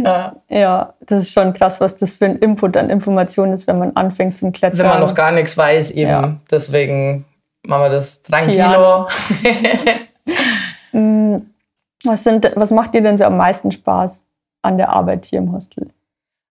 Ja. 0.05 0.37
ja, 0.49 0.95
das 1.07 1.23
ist 1.23 1.33
schon 1.33 1.55
krass, 1.55 1.81
was 1.81 1.97
das 1.97 2.13
für 2.15 2.27
ein 2.27 2.37
Input 2.37 2.77
an 2.77 2.91
Informationen 2.91 3.53
ist, 3.53 3.67
wenn 3.67 3.79
man 3.79 3.97
anfängt 3.97 4.39
zum 4.39 4.53
Klettern. 4.53 4.79
Wenn 4.79 4.87
man 4.87 5.01
noch 5.01 5.15
gar 5.15 5.33
nichts 5.33 5.57
weiß, 5.57 5.93
eben. 5.93 6.11
Ja. 6.11 6.37
Deswegen 6.51 7.25
machen 7.67 7.83
wir 7.85 7.91
das 7.91 8.23
tranquilo. 8.23 9.09
Mm, 10.97 11.51
was, 12.05 12.23
sind, 12.23 12.53
was 12.55 12.71
macht 12.71 12.95
dir 12.95 13.03
denn 13.03 13.19
so 13.19 13.25
am 13.25 13.37
meisten 13.37 13.73
Spaß 13.73 14.27
an 14.63 14.79
der 14.79 14.91
Arbeit 14.91 15.25
hier 15.25 15.41
im 15.41 15.53
Hostel? 15.53 15.89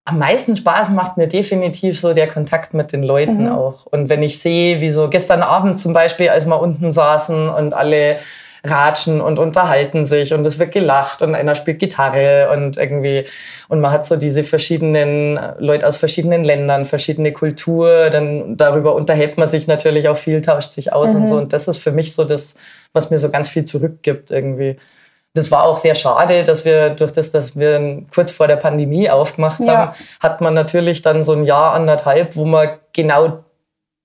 Am 0.03 0.19
meisten 0.19 0.57
Spaß 0.57 0.89
macht 0.89 1.15
mir 1.15 1.27
definitiv 1.27 1.97
so 1.97 2.13
der 2.13 2.27
Kontakt 2.27 2.73
mit 2.73 2.91
den 2.91 3.03
Leuten 3.03 3.45
mhm. 3.45 3.53
auch. 3.53 3.85
Und 3.85 4.09
wenn 4.09 4.21
ich 4.21 4.39
sehe, 4.39 4.81
wie 4.81 4.89
so 4.89 5.09
gestern 5.09 5.43
Abend 5.43 5.79
zum 5.79 5.93
Beispiel, 5.93 6.27
als 6.27 6.45
wir 6.45 6.59
unten 6.59 6.91
saßen 6.91 7.47
und 7.47 7.73
alle 7.73 8.17
ratschen 8.65 9.19
und 9.19 9.39
unterhalten 9.39 10.05
sich 10.05 10.33
und 10.33 10.45
es 10.47 10.57
wird 10.57 10.71
gelacht 10.71 11.21
und 11.21 11.35
einer 11.35 11.53
spielt 11.55 11.79
Gitarre 11.79 12.49
und 12.53 12.77
irgendwie 12.77 13.25
und 13.67 13.81
man 13.81 13.91
hat 13.91 14.05
so 14.05 14.15
diese 14.15 14.43
verschiedenen 14.43 15.37
Leute 15.57 15.85
aus 15.85 15.97
verschiedenen 15.97 16.45
Ländern, 16.45 16.85
verschiedene 16.85 17.33
Kultur, 17.33 18.09
dann 18.09 18.55
darüber 18.55 18.95
unterhält 18.95 19.37
man 19.37 19.47
sich 19.47 19.67
natürlich 19.67 20.07
auch 20.07 20.17
viel, 20.17 20.41
tauscht 20.41 20.71
sich 20.71 20.93
aus 20.93 21.13
mhm. 21.13 21.21
und 21.21 21.27
so 21.27 21.35
und 21.35 21.53
das 21.53 21.67
ist 21.67 21.77
für 21.77 21.91
mich 21.91 22.13
so 22.13 22.23
das, 22.23 22.55
was 22.93 23.09
mir 23.09 23.19
so 23.19 23.29
ganz 23.29 23.49
viel 23.49 23.65
zurückgibt 23.65 24.31
irgendwie. 24.31 24.77
Das 25.35 25.49
war 25.49 25.63
auch 25.63 25.77
sehr 25.77 25.95
schade, 25.95 26.43
dass 26.43 26.63
wir 26.63 26.91
durch 26.91 27.11
das, 27.11 27.31
dass 27.31 27.57
wir 27.57 28.03
kurz 28.13 28.31
vor 28.31 28.47
der 28.47 28.55
Pandemie 28.55 29.09
aufgemacht 29.09 29.65
ja. 29.65 29.77
haben, 29.77 29.91
hat 30.19 30.41
man 30.41 30.53
natürlich 30.53 31.01
dann 31.01 31.23
so 31.23 31.33
ein 31.33 31.43
Jahr, 31.43 31.73
anderthalb, 31.73 32.35
wo 32.35 32.45
man 32.45 32.69
genau 32.93 33.43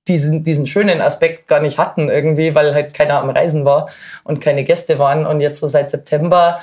diesen, 0.09 0.43
diesen 0.43 0.67
schönen 0.67 1.01
Aspekt 1.01 1.49
gar 1.49 1.61
nicht 1.61 1.79
hatten 1.79 2.09
irgendwie, 2.09 2.55
weil 2.55 2.75
halt 2.75 2.95
keiner 2.95 3.21
am 3.21 3.31
Reisen 3.31 3.65
war 3.65 3.89
und 4.25 4.41
keine 4.41 4.65
Gäste 4.65 4.99
waren. 4.99 5.27
Und 5.27 5.41
jetzt 5.41 5.61
so 5.61 5.67
seit 5.67 5.91
September 5.91 6.61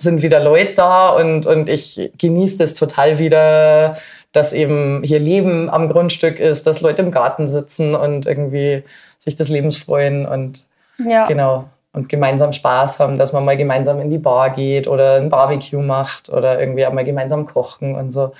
sind 0.00 0.22
wieder 0.22 0.40
Leute 0.40 0.74
da 0.74 1.10
und, 1.10 1.46
und 1.46 1.68
ich 1.68 2.10
genieße 2.18 2.56
das 2.58 2.74
total 2.74 3.18
wieder, 3.18 3.96
dass 4.32 4.52
eben 4.52 5.02
hier 5.04 5.18
Leben 5.18 5.68
am 5.68 5.88
Grundstück 5.88 6.38
ist, 6.38 6.66
dass 6.66 6.80
Leute 6.80 7.02
im 7.02 7.10
Garten 7.10 7.48
sitzen 7.48 7.94
und 7.94 8.26
irgendwie 8.26 8.84
sich 9.18 9.36
des 9.36 9.48
Lebens 9.48 9.76
freuen 9.76 10.26
und 10.26 10.66
ja. 10.98 11.26
genau 11.26 11.66
und 11.92 12.08
gemeinsam 12.08 12.52
Spaß 12.52 13.00
haben, 13.00 13.18
dass 13.18 13.32
man 13.32 13.44
mal 13.44 13.56
gemeinsam 13.56 14.00
in 14.00 14.10
die 14.10 14.18
Bar 14.18 14.50
geht 14.50 14.86
oder 14.86 15.16
ein 15.16 15.28
Barbecue 15.28 15.82
macht 15.82 16.30
oder 16.30 16.60
irgendwie 16.60 16.86
auch 16.86 16.92
mal 16.92 17.04
gemeinsam 17.04 17.46
kochen 17.46 17.94
und 17.96 18.10
so. 18.12 18.32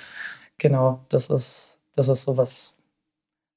Genau, 0.57 0.99
das 1.09 1.29
ist, 1.29 1.79
das 1.95 2.07
ist 2.07 2.23
so 2.23 2.37
was, 2.37 2.75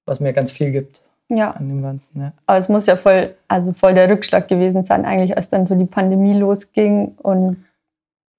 was 0.06 0.20
mir 0.20 0.32
ganz 0.32 0.52
viel 0.52 0.70
gibt. 0.70 1.02
Ja. 1.28 1.52
An 1.52 1.68
dem 1.68 1.82
Ganzen, 1.82 2.20
ja. 2.20 2.32
Aber 2.46 2.58
es 2.58 2.68
muss 2.68 2.86
ja 2.86 2.96
voll, 2.96 3.34
also 3.48 3.72
voll 3.72 3.94
der 3.94 4.10
Rückschlag 4.10 4.46
gewesen 4.48 4.84
sein, 4.84 5.04
eigentlich, 5.04 5.36
als 5.36 5.48
dann 5.48 5.66
so 5.66 5.74
die 5.74 5.86
Pandemie 5.86 6.34
losging. 6.34 7.14
Und 7.22 7.64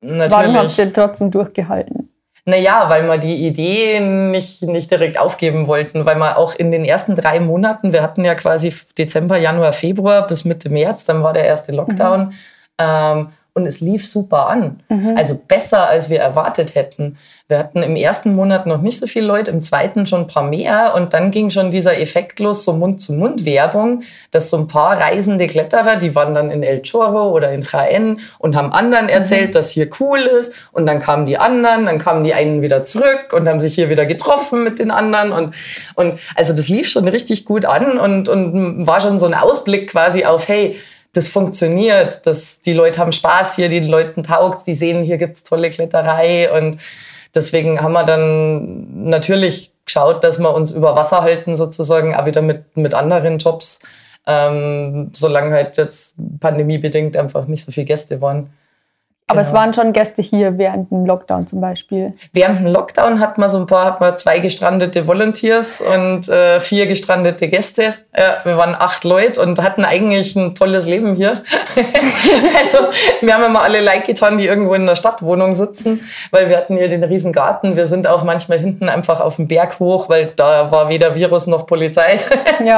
Natürlich. 0.02 0.32
warum 0.32 0.56
habt 0.56 0.78
ihr 0.78 0.94
trotzdem 0.94 1.32
durchgehalten? 1.32 2.10
Naja, 2.48 2.86
weil 2.90 3.08
wir 3.08 3.18
die 3.18 3.48
Idee 3.48 4.00
nicht, 4.00 4.62
nicht 4.62 4.92
direkt 4.92 5.18
aufgeben 5.18 5.66
wollten, 5.66 6.06
weil 6.06 6.18
wir 6.18 6.38
auch 6.38 6.54
in 6.54 6.70
den 6.70 6.86
ersten 6.86 7.16
drei 7.16 7.40
Monaten, 7.40 7.92
wir 7.92 8.04
hatten 8.04 8.24
ja 8.24 8.36
quasi 8.36 8.72
Dezember, 8.96 9.38
Januar, 9.38 9.74
Februar 9.74 10.28
bis 10.28 10.46
Mitte 10.46 10.70
März, 10.70 11.06
dann 11.06 11.24
war 11.24 11.34
der 11.34 11.46
erste 11.46 11.72
Lockdown. 11.72 12.28
Mhm. 12.28 12.34
Ähm, 12.78 13.30
und 13.58 13.66
es 13.66 13.80
lief 13.80 14.06
super 14.06 14.50
an. 14.50 14.82
Mhm. 14.90 15.16
Also 15.18 15.40
besser, 15.48 15.88
als 15.88 16.10
wir 16.10 16.20
erwartet 16.20 16.76
hätten. 16.76 17.18
Wir 17.48 17.58
hatten 17.58 17.84
im 17.84 17.96
ersten 17.96 18.36
Monat 18.36 18.66
noch 18.66 18.82
nicht 18.82 19.00
so 19.00 19.08
viele 19.08 19.28
Leute, 19.28 19.50
im 19.52 19.64
zweiten 19.64 20.06
schon 20.06 20.22
ein 20.22 20.28
paar 20.28 20.44
mehr 20.44 20.94
und 20.94 21.14
dann 21.14 21.32
ging 21.32 21.50
schon 21.50 21.72
dieser 21.72 21.98
Effekt 21.98 22.42
los, 22.42 22.66
so 22.66 22.74
Mund-zu-Mund-Werbung, 22.74 24.04
dass 24.32 24.50
so 24.50 24.58
ein 24.58 24.68
paar 24.68 25.00
reisende 25.00 25.48
Kletterer, 25.48 25.96
die 25.96 26.16
waren 26.16 26.36
dann 26.36 26.52
in 26.52 26.64
El 26.64 26.82
Chorro 26.82 27.32
oder 27.32 27.54
in 27.54 27.64
Jaén 27.64 28.18
und 28.40 28.58
haben 28.58 28.74
anderen 28.74 29.08
erzählt, 29.08 29.50
mhm. 29.50 29.54
dass 29.54 29.72
hier 29.72 29.90
cool 30.02 30.20
ist 30.20 30.54
und 30.74 30.86
dann 30.86 31.00
kamen 31.00 31.26
die 31.26 31.38
anderen, 31.38 31.86
dann 31.86 31.98
kamen 31.98 32.26
die 32.26 32.34
einen 32.34 32.62
wieder 32.62 32.84
zurück 32.84 33.32
und 33.32 33.48
haben 33.48 33.62
sich 33.62 33.76
hier 33.76 33.90
wieder 33.90 34.06
getroffen 34.06 34.66
mit 34.66 34.80
den 34.80 34.92
anderen 34.92 35.32
und, 35.32 35.56
und 35.96 36.20
also 36.36 36.52
das 36.52 36.68
lief 36.68 36.90
schon 36.90 37.08
richtig 37.08 37.46
gut 37.46 37.66
an 37.66 38.00
und, 38.00 38.28
und 38.28 38.86
war 38.86 39.00
schon 39.00 39.18
so 39.18 39.28
ein 39.28 39.34
Ausblick 39.34 39.92
quasi 39.92 40.26
auf, 40.26 40.50
hey, 40.50 40.76
das 41.16 41.30
funktioniert, 41.30 42.26
dass 42.28 42.62
die 42.62 42.74
Leute 42.74 43.00
haben 43.00 43.14
Spaß 43.14 43.56
hier, 43.56 43.70
den 43.70 43.88
Leuten 43.88 44.24
taugt, 44.24 44.68
die 44.68 44.74
sehen, 44.74 45.04
hier 45.04 45.18
gibt's 45.18 45.44
tolle 45.44 45.70
Kletterei 45.70 46.52
und 46.52 46.78
deswegen 47.34 47.82
haben 47.82 47.94
wir 47.94 48.04
dann 48.04 49.06
natürlich 49.06 49.72
geschaut, 49.86 50.24
dass 50.24 50.40
wir 50.40 50.54
uns 50.54 50.72
über 50.72 50.96
Wasser 50.96 51.22
halten 51.22 51.56
sozusagen, 51.56 52.16
auch 52.16 52.26
wieder 52.26 52.42
mit, 52.42 52.76
mit 52.76 52.94
anderen 52.94 53.38
Jobs, 53.38 53.80
ähm, 54.28 55.12
solange 55.14 55.52
halt 55.52 55.78
jetzt 55.78 56.16
pandemiebedingt 56.42 57.16
einfach 57.16 57.46
nicht 57.46 57.64
so 57.64 57.72
viele 57.72 57.86
Gäste 57.86 58.20
waren. 58.22 58.50
Aber 59.28 59.40
genau. 59.40 59.48
es 59.50 59.54
waren 59.56 59.74
schon 59.74 59.92
Gäste 59.92 60.22
hier 60.22 60.60
während 60.60 60.92
dem 60.92 61.04
Lockdown 61.04 61.48
zum 61.48 61.60
Beispiel. 61.60 62.14
Während 62.32 62.60
dem 62.60 62.68
Lockdown 62.68 63.20
hat 63.20 63.40
man 63.40 63.50
so 63.50 63.58
ein 63.58 63.66
paar, 63.66 63.86
hat 63.86 64.00
man 64.00 64.16
zwei 64.18 64.38
gestrandete 64.38 65.08
Volunteers 65.08 65.82
und 65.82 66.30
äh, 66.30 66.60
vier 66.60 66.86
gestrandete 66.86 67.48
Gäste. 67.48 67.96
Ja, 68.16 68.36
wir 68.44 68.56
waren 68.56 68.76
acht 68.78 69.04
Leute 69.04 69.42
und 69.42 69.60
hatten 69.60 69.84
eigentlich 69.84 70.36
ein 70.36 70.54
tolles 70.54 70.86
Leben 70.86 71.16
hier. 71.16 71.42
also 72.60 72.78
wir 73.22 73.34
haben 73.34 73.46
immer 73.46 73.64
alle 73.64 73.82
Like 73.82 74.06
getan, 74.06 74.38
die 74.38 74.46
irgendwo 74.46 74.76
in 74.76 74.84
einer 74.84 74.96
Stadtwohnung 74.96 75.56
sitzen, 75.56 76.02
weil 76.30 76.48
wir 76.48 76.58
hatten 76.58 76.78
hier 76.78 76.88
den 76.88 77.04
riesen 77.04 77.34
Garten. 77.34 77.76
Wir 77.76 77.88
sind 77.88 78.06
auch 78.06 78.24
manchmal 78.24 78.60
hinten 78.60 78.90
einfach 78.90 79.22
auf 79.22 79.38
dem 79.38 79.48
Berg 79.48 79.80
hoch, 79.80 80.08
weil 80.08 80.34
da 80.36 80.72
war 80.72 80.88
weder 80.90 81.16
Virus 81.16 81.48
noch 81.48 81.66
Polizei. 81.66 82.20
ja. 82.64 82.78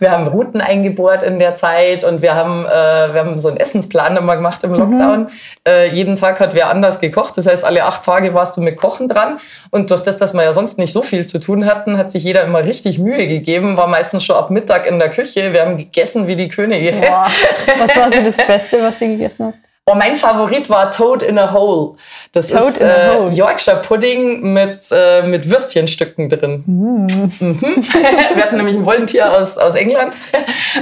Wir 0.00 0.10
haben 0.10 0.28
Routen 0.28 0.60
eingebohrt 0.60 1.22
in 1.22 1.38
der 1.38 1.54
Zeit 1.54 2.04
und 2.04 2.20
wir 2.20 2.34
haben, 2.34 2.64
äh, 2.66 3.14
wir 3.14 3.20
haben 3.20 3.40
so 3.40 3.48
einen 3.48 3.56
Essensplan 3.56 4.16
immer 4.16 4.36
gemacht 4.36 4.62
im 4.64 4.70
Lockdown. 4.70 4.87
Mhm. 4.90 5.28
Äh, 5.66 5.88
jeden 5.88 6.16
Tag 6.16 6.40
hat 6.40 6.54
wer 6.54 6.70
anders 6.70 7.00
gekocht. 7.00 7.36
Das 7.36 7.46
heißt, 7.46 7.64
alle 7.64 7.84
acht 7.84 8.04
Tage 8.04 8.34
warst 8.34 8.56
du 8.56 8.60
mit 8.60 8.76
Kochen 8.76 9.08
dran. 9.08 9.38
Und 9.70 9.90
durch 9.90 10.02
das, 10.02 10.16
dass 10.16 10.34
wir 10.34 10.42
ja 10.42 10.52
sonst 10.52 10.78
nicht 10.78 10.92
so 10.92 11.02
viel 11.02 11.26
zu 11.26 11.38
tun 11.38 11.66
hatten, 11.66 11.98
hat 11.98 12.10
sich 12.10 12.24
jeder 12.24 12.44
immer 12.44 12.64
richtig 12.64 12.98
Mühe 12.98 13.26
gegeben, 13.26 13.76
war 13.76 13.86
meistens 13.86 14.24
schon 14.24 14.36
ab 14.36 14.50
Mittag 14.50 14.86
in 14.86 14.98
der 14.98 15.10
Küche. 15.10 15.52
Wir 15.52 15.62
haben 15.62 15.76
gegessen 15.76 16.26
wie 16.26 16.36
die 16.36 16.48
Könige. 16.48 16.92
Boah. 16.92 17.28
Was 17.78 17.96
war 17.96 18.12
so 18.12 18.22
das 18.22 18.36
Beste, 18.36 18.82
was 18.82 19.00
ihr 19.00 19.08
gegessen 19.08 19.46
habt? 19.46 19.67
Oh, 19.90 19.94
mein 19.94 20.16
Favorit 20.16 20.68
war 20.68 20.90
Toad 20.90 21.22
in 21.22 21.38
a 21.38 21.50
Hole. 21.50 21.94
Das 22.32 22.48
Toad 22.48 22.68
ist 22.68 22.82
äh, 22.82 23.24
Yorkshire 23.30 23.78
Pudding 23.78 24.52
mit, 24.52 24.84
äh, 24.92 25.22
mit 25.22 25.48
Würstchenstücken 25.48 26.28
drin. 26.28 26.62
Mm. 26.66 27.06
Mhm. 27.40 27.60
Wir 27.62 28.44
hatten 28.44 28.56
nämlich 28.56 28.76
einen 28.76 28.84
Volunteer 28.84 29.32
aus, 29.32 29.56
aus 29.56 29.76
England 29.76 30.14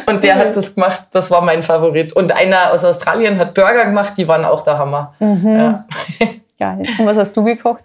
und 0.06 0.24
der 0.24 0.34
mhm. 0.34 0.38
hat 0.40 0.56
das 0.56 0.74
gemacht. 0.74 1.02
Das 1.12 1.30
war 1.30 1.40
mein 1.40 1.62
Favorit. 1.62 2.14
Und 2.14 2.32
einer 2.32 2.72
aus 2.72 2.84
Australien 2.84 3.38
hat 3.38 3.54
Burger 3.54 3.84
gemacht, 3.84 4.14
die 4.16 4.26
waren 4.26 4.44
auch 4.44 4.62
der 4.62 4.78
Hammer. 4.78 5.14
Mhm. 5.20 5.56
Ja. 5.56 5.84
Geil. 6.58 6.82
Und 6.98 7.06
was 7.06 7.16
hast 7.16 7.36
du 7.36 7.44
gekocht? 7.44 7.84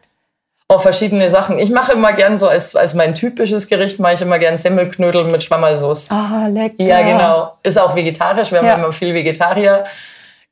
Oh, 0.70 0.80
verschiedene 0.80 1.30
Sachen. 1.30 1.60
Ich 1.60 1.70
mache 1.70 1.92
immer 1.92 2.14
gern 2.14 2.40
so 2.40 2.48
als, 2.48 2.76
als 2.76 2.96
mein 2.96 3.14
typisches 3.14 3.68
Gericht, 3.68 4.00
mache 4.00 4.16
ich 4.16 4.22
immer 4.24 4.40
gern 4.40 4.58
Semmelknödel 4.58 5.26
mit 5.26 5.44
Schwammerlsauce. 5.44 6.10
Ah, 6.10 6.48
lecker. 6.48 6.84
Ja, 6.84 7.04
genau. 7.04 7.58
Ist 7.62 7.78
auch 7.78 7.96
vegetarisch. 7.96 8.52
Wir 8.52 8.60
haben 8.60 8.68
ja. 8.68 8.76
immer 8.76 8.92
viel 8.92 9.14
Vegetarier. 9.14 9.84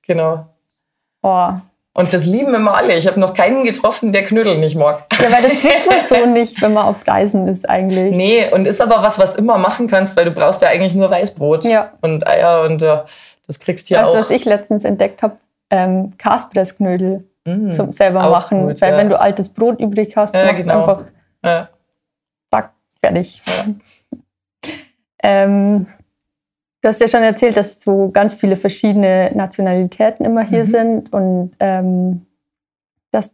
Genau. 0.05 0.45
Oh, 1.21 1.51
Und 1.93 2.13
das 2.13 2.25
lieben 2.25 2.53
immer 2.53 2.75
alle. 2.75 2.95
Ich 2.95 3.07
habe 3.07 3.19
noch 3.19 3.33
keinen 3.33 3.63
getroffen, 3.63 4.11
der 4.11 4.23
Knödel 4.23 4.57
nicht 4.57 4.75
mag. 4.77 5.05
Ja, 5.21 5.31
weil 5.31 5.43
das 5.43 5.51
kriegt 5.53 5.85
man 5.87 5.99
so 5.99 6.25
nicht, 6.33 6.61
wenn 6.61 6.73
man 6.73 6.85
auf 6.85 7.05
Reisen 7.07 7.47
ist 7.47 7.67
eigentlich. 7.69 8.15
Nee, 8.15 8.49
und 8.51 8.67
ist 8.67 8.81
aber 8.81 9.03
was, 9.03 9.19
was 9.19 9.33
du 9.33 9.39
immer 9.39 9.57
machen 9.57 9.87
kannst, 9.87 10.15
weil 10.15 10.25
du 10.25 10.31
brauchst 10.31 10.61
ja 10.61 10.69
eigentlich 10.69 10.95
nur 10.95 11.11
Weißbrot 11.11 11.65
ja. 11.65 11.93
und 12.01 12.25
Eier 12.27 12.63
und 12.63 12.81
ja, 12.81 13.05
das 13.47 13.59
kriegst 13.59 13.89
du 13.89 13.95
ja 13.95 14.03
weißt, 14.03 14.11
auch. 14.11 14.19
was 14.19 14.29
ich 14.29 14.45
letztens 14.45 14.85
entdeckt 14.85 15.23
habe? 15.23 15.37
Ähm, 15.71 16.13
Kaspressknödel 16.17 17.27
mm, 17.45 17.71
zum 17.71 17.91
selber 17.91 18.29
machen. 18.29 18.67
Gut, 18.67 18.81
weil 18.81 18.91
ja. 18.91 18.97
wenn 18.97 19.09
du 19.09 19.19
altes 19.19 19.49
Brot 19.49 19.79
übrig 19.79 20.15
hast, 20.15 20.33
ja, 20.33 20.45
machst 20.45 20.63
genau. 20.63 20.79
einfach 20.79 21.05
ja. 21.43 21.69
zack, 22.51 22.71
fertig. 23.01 23.41
Ja. 23.45 24.71
ähm, 25.23 25.87
Du 26.81 26.87
hast 26.87 27.01
ja 27.01 27.07
schon 27.07 27.23
erzählt, 27.23 27.57
dass 27.57 27.81
so 27.81 28.09
ganz 28.09 28.33
viele 28.33 28.55
verschiedene 28.55 29.31
Nationalitäten 29.35 30.25
immer 30.25 30.43
hier 30.43 30.63
mhm. 30.63 30.69
sind 30.69 31.13
und 31.13 31.51
ähm, 31.59 32.25
dass 33.11 33.33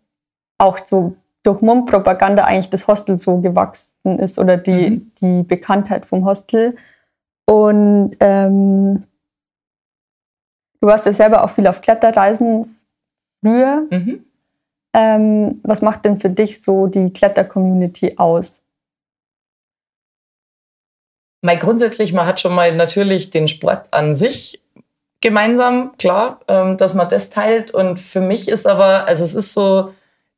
auch 0.58 0.80
so 0.84 1.16
durch 1.44 1.62
Mundpropaganda 1.62 2.44
eigentlich 2.44 2.72
das 2.72 2.88
Hostel 2.88 3.18
so 3.18 3.40
gewachsen 3.40 4.18
ist 4.18 4.40
oder 4.40 4.58
die, 4.58 4.90
mhm. 4.90 5.12
die 5.22 5.44
Bekanntheit 5.44 6.06
vom 6.08 6.26
Hostel. 6.26 6.76
Und 7.46 8.18
ähm, 8.20 9.04
du 10.82 10.88
warst 10.88 11.06
ja 11.06 11.14
selber 11.14 11.44
auch 11.44 11.52
viel 11.52 11.68
auf 11.68 11.82
Kletterreisen 11.82 12.76
früher. 13.42 13.86
Mhm. 13.92 14.26
Ähm, 14.94 15.60
was 15.62 15.84
macht 15.84 16.06
denn 16.06 16.18
für 16.18 16.30
dich 16.30 16.62
so 16.62 16.88
die 16.88 17.12
Kletter-Community 17.12 18.16
aus? 18.18 18.64
Mal 21.46 21.60
grundsätzlich, 21.60 22.12
man 22.12 22.26
hat 22.26 22.40
schon 22.40 22.56
mal 22.56 22.76
natürlich 22.76 23.30
den 23.30 23.48
Sport 23.48 23.86
an 23.92 24.16
sich 24.16 24.64
gemeinsam, 25.22 25.92
klar, 26.00 26.40
ähm, 26.48 26.76
dass 26.76 26.96
man 26.96 27.08
das 27.08 27.30
teilt. 27.30 27.70
Und 27.70 28.00
für 28.00 28.20
mich 28.20 28.50
ist 28.50 28.66
aber, 28.66 29.08
also 29.08 29.24
es 29.24 29.36
ist 29.36 29.54
so 29.54 29.94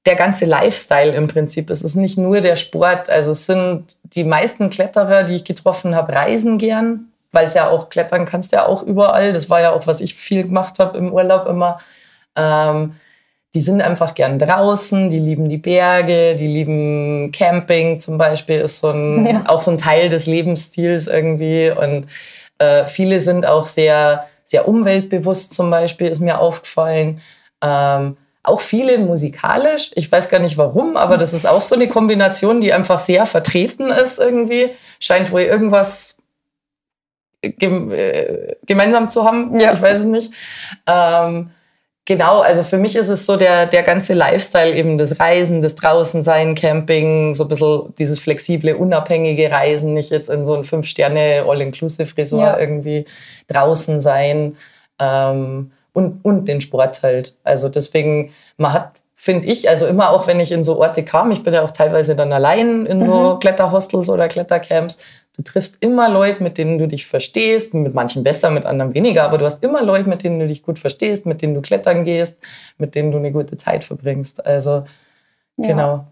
der 0.06 0.18
ganze 0.18 0.44
Lifestyle 0.44 1.16
im 1.16 1.30
Prinzip. 1.30 1.70
Es 1.70 1.82
ist 1.82 1.96
nicht 1.96 2.18
nur 2.18 2.42
der 2.42 2.58
Sport. 2.58 3.10
Also 3.10 3.32
es 3.32 3.46
sind 3.46 3.96
die 4.04 4.26
meisten 4.26 4.70
Kletterer, 4.70 5.24
die 5.24 5.36
ich 5.36 5.46
getroffen 5.46 5.96
habe, 5.96 6.12
reisen 6.12 6.58
gern, 6.58 7.06
weil 7.32 7.46
es 7.46 7.54
ja 7.54 7.70
auch 7.70 7.88
klettern 7.88 8.26
kannst 8.26 8.52
ja 8.52 8.66
auch 8.66 8.84
überall. 8.84 9.32
Das 9.32 9.50
war 9.50 9.62
ja 9.62 9.72
auch, 9.72 9.88
was 9.88 10.02
ich 10.02 10.14
viel 10.14 10.42
gemacht 10.42 10.78
habe 10.78 10.98
im 10.98 11.14
Urlaub 11.14 11.48
immer. 11.48 11.80
Ähm, 12.36 12.96
die 13.58 13.62
sind 13.62 13.82
einfach 13.82 14.14
gern 14.14 14.38
draußen, 14.38 15.10
die 15.10 15.18
lieben 15.18 15.50
die 15.50 15.58
Berge, 15.58 16.36
die 16.36 16.46
lieben 16.46 17.32
Camping 17.32 18.00
zum 18.00 18.20
Beispiel, 18.20 18.58
ist 18.58 18.82
so 18.82 18.92
ein, 18.92 19.26
ja. 19.26 19.44
auch 19.48 19.60
so 19.60 19.72
ein 19.72 19.80
Teil 19.80 20.10
des 20.10 20.28
Lebensstils 20.28 21.08
irgendwie. 21.08 21.72
Und 21.72 22.06
äh, 22.60 22.86
viele 22.86 23.20
sind 23.20 23.48
auch 23.48 23.66
sehr, 23.66 24.28
sehr 24.44 24.68
umweltbewusst 24.68 25.56
zum 25.56 25.72
Beispiel, 25.72 26.06
ist 26.06 26.20
mir 26.20 26.40
aufgefallen. 26.40 27.20
Ähm, 27.64 28.18
auch 28.44 28.62
viele 28.62 29.00
musikalisch. 29.00 29.90
Ich 29.96 30.12
weiß 30.12 30.30
gar 30.30 30.38
nicht 30.38 30.60
warum, 30.60 30.96
aber 30.96 31.18
das 31.18 31.34
ist 31.34 31.48
auch 31.48 31.62
so 31.62 31.74
eine 31.74 31.88
Kombination, 31.88 32.62
die 32.62 32.74
einfach 32.74 33.00
sehr 33.00 33.26
vertreten 33.26 33.90
ist 33.90 34.20
irgendwie. 34.20 34.70
Scheint 35.00 35.32
wohl 35.32 35.42
irgendwas 35.42 36.16
gem 37.42 37.92
äh, 37.92 38.54
gemeinsam 38.68 39.10
zu 39.10 39.26
haben. 39.26 39.60
Ja. 39.60 39.74
Ich 39.74 39.82
weiß 39.82 39.98
es 39.98 40.06
nicht. 40.06 40.32
Ähm, 40.86 41.50
Genau, 42.08 42.40
also 42.40 42.64
für 42.64 42.78
mich 42.78 42.96
ist 42.96 43.10
es 43.10 43.26
so 43.26 43.36
der, 43.36 43.66
der 43.66 43.84
ganze 43.84 44.14
Lifestyle 44.14 44.74
eben 44.74 44.98
das 44.98 45.20
Reisen, 45.20 45.62
das 45.62 45.76
Draußensein, 45.76 46.56
Camping, 46.56 47.36
so 47.36 47.44
ein 47.44 47.50
bisschen 47.50 47.94
dieses 48.00 48.18
flexible, 48.18 48.76
unabhängige 48.76 49.52
Reisen, 49.52 49.94
nicht 49.94 50.10
jetzt 50.10 50.30
in 50.30 50.46
so 50.46 50.54
ein 50.54 50.64
Fünf-Sterne 50.64 51.44
All-Inclusive-Resort 51.46 52.42
ja. 52.42 52.58
irgendwie 52.58 53.04
draußen 53.50 54.00
sein 54.00 54.56
ähm, 55.00 55.72
und, 55.92 56.24
und 56.24 56.46
den 56.48 56.62
Sport 56.62 57.04
halt. 57.04 57.36
Also 57.44 57.68
deswegen, 57.68 58.32
man 58.56 58.72
hat, 58.72 58.92
finde 59.28 59.48
ich, 59.48 59.70
also 59.70 59.86
immer 59.86 60.10
auch, 60.10 60.26
wenn 60.26 60.40
ich 60.40 60.52
in 60.52 60.64
so 60.64 60.80
Orte 60.80 61.04
kam, 61.04 61.30
ich 61.30 61.44
bin 61.44 61.54
ja 61.54 61.62
auch 61.62 61.72
teilweise 61.72 62.16
dann 62.16 62.34
allein 62.34 62.88
in 62.88 63.04
so 63.04 63.36
mhm. 63.36 63.40
Kletterhostels 63.40 64.10
oder 64.10 64.28
Klettercamps, 64.28 64.98
Du 65.38 65.44
triffst 65.44 65.78
immer 65.82 66.10
Leute, 66.10 66.42
mit 66.42 66.58
denen 66.58 66.80
du 66.80 66.88
dich 66.88 67.06
verstehst, 67.06 67.76
mit 67.76 67.94
manchen 67.94 68.24
besser, 68.24 68.50
mit 68.50 68.66
anderen 68.66 68.96
weniger, 68.96 69.24
aber 69.24 69.38
du 69.38 69.46
hast 69.46 69.64
immer 69.64 69.84
Leute, 69.84 70.10
mit 70.10 70.24
denen 70.24 70.40
du 70.40 70.48
dich 70.48 70.64
gut 70.64 70.80
verstehst, 70.80 71.28
mit 71.28 71.44
denen 71.44 71.54
du 71.54 71.62
klettern 71.62 72.06
gehst, 72.06 72.40
mit 72.80 72.96
denen 72.96 73.12
du 73.12 73.20
eine 73.20 73.32
gute 73.32 73.56
Zeit 73.56 73.84
verbringst. 73.84 74.44
Also, 74.44 74.86
ja. 75.58 75.68
genau. 75.68 76.06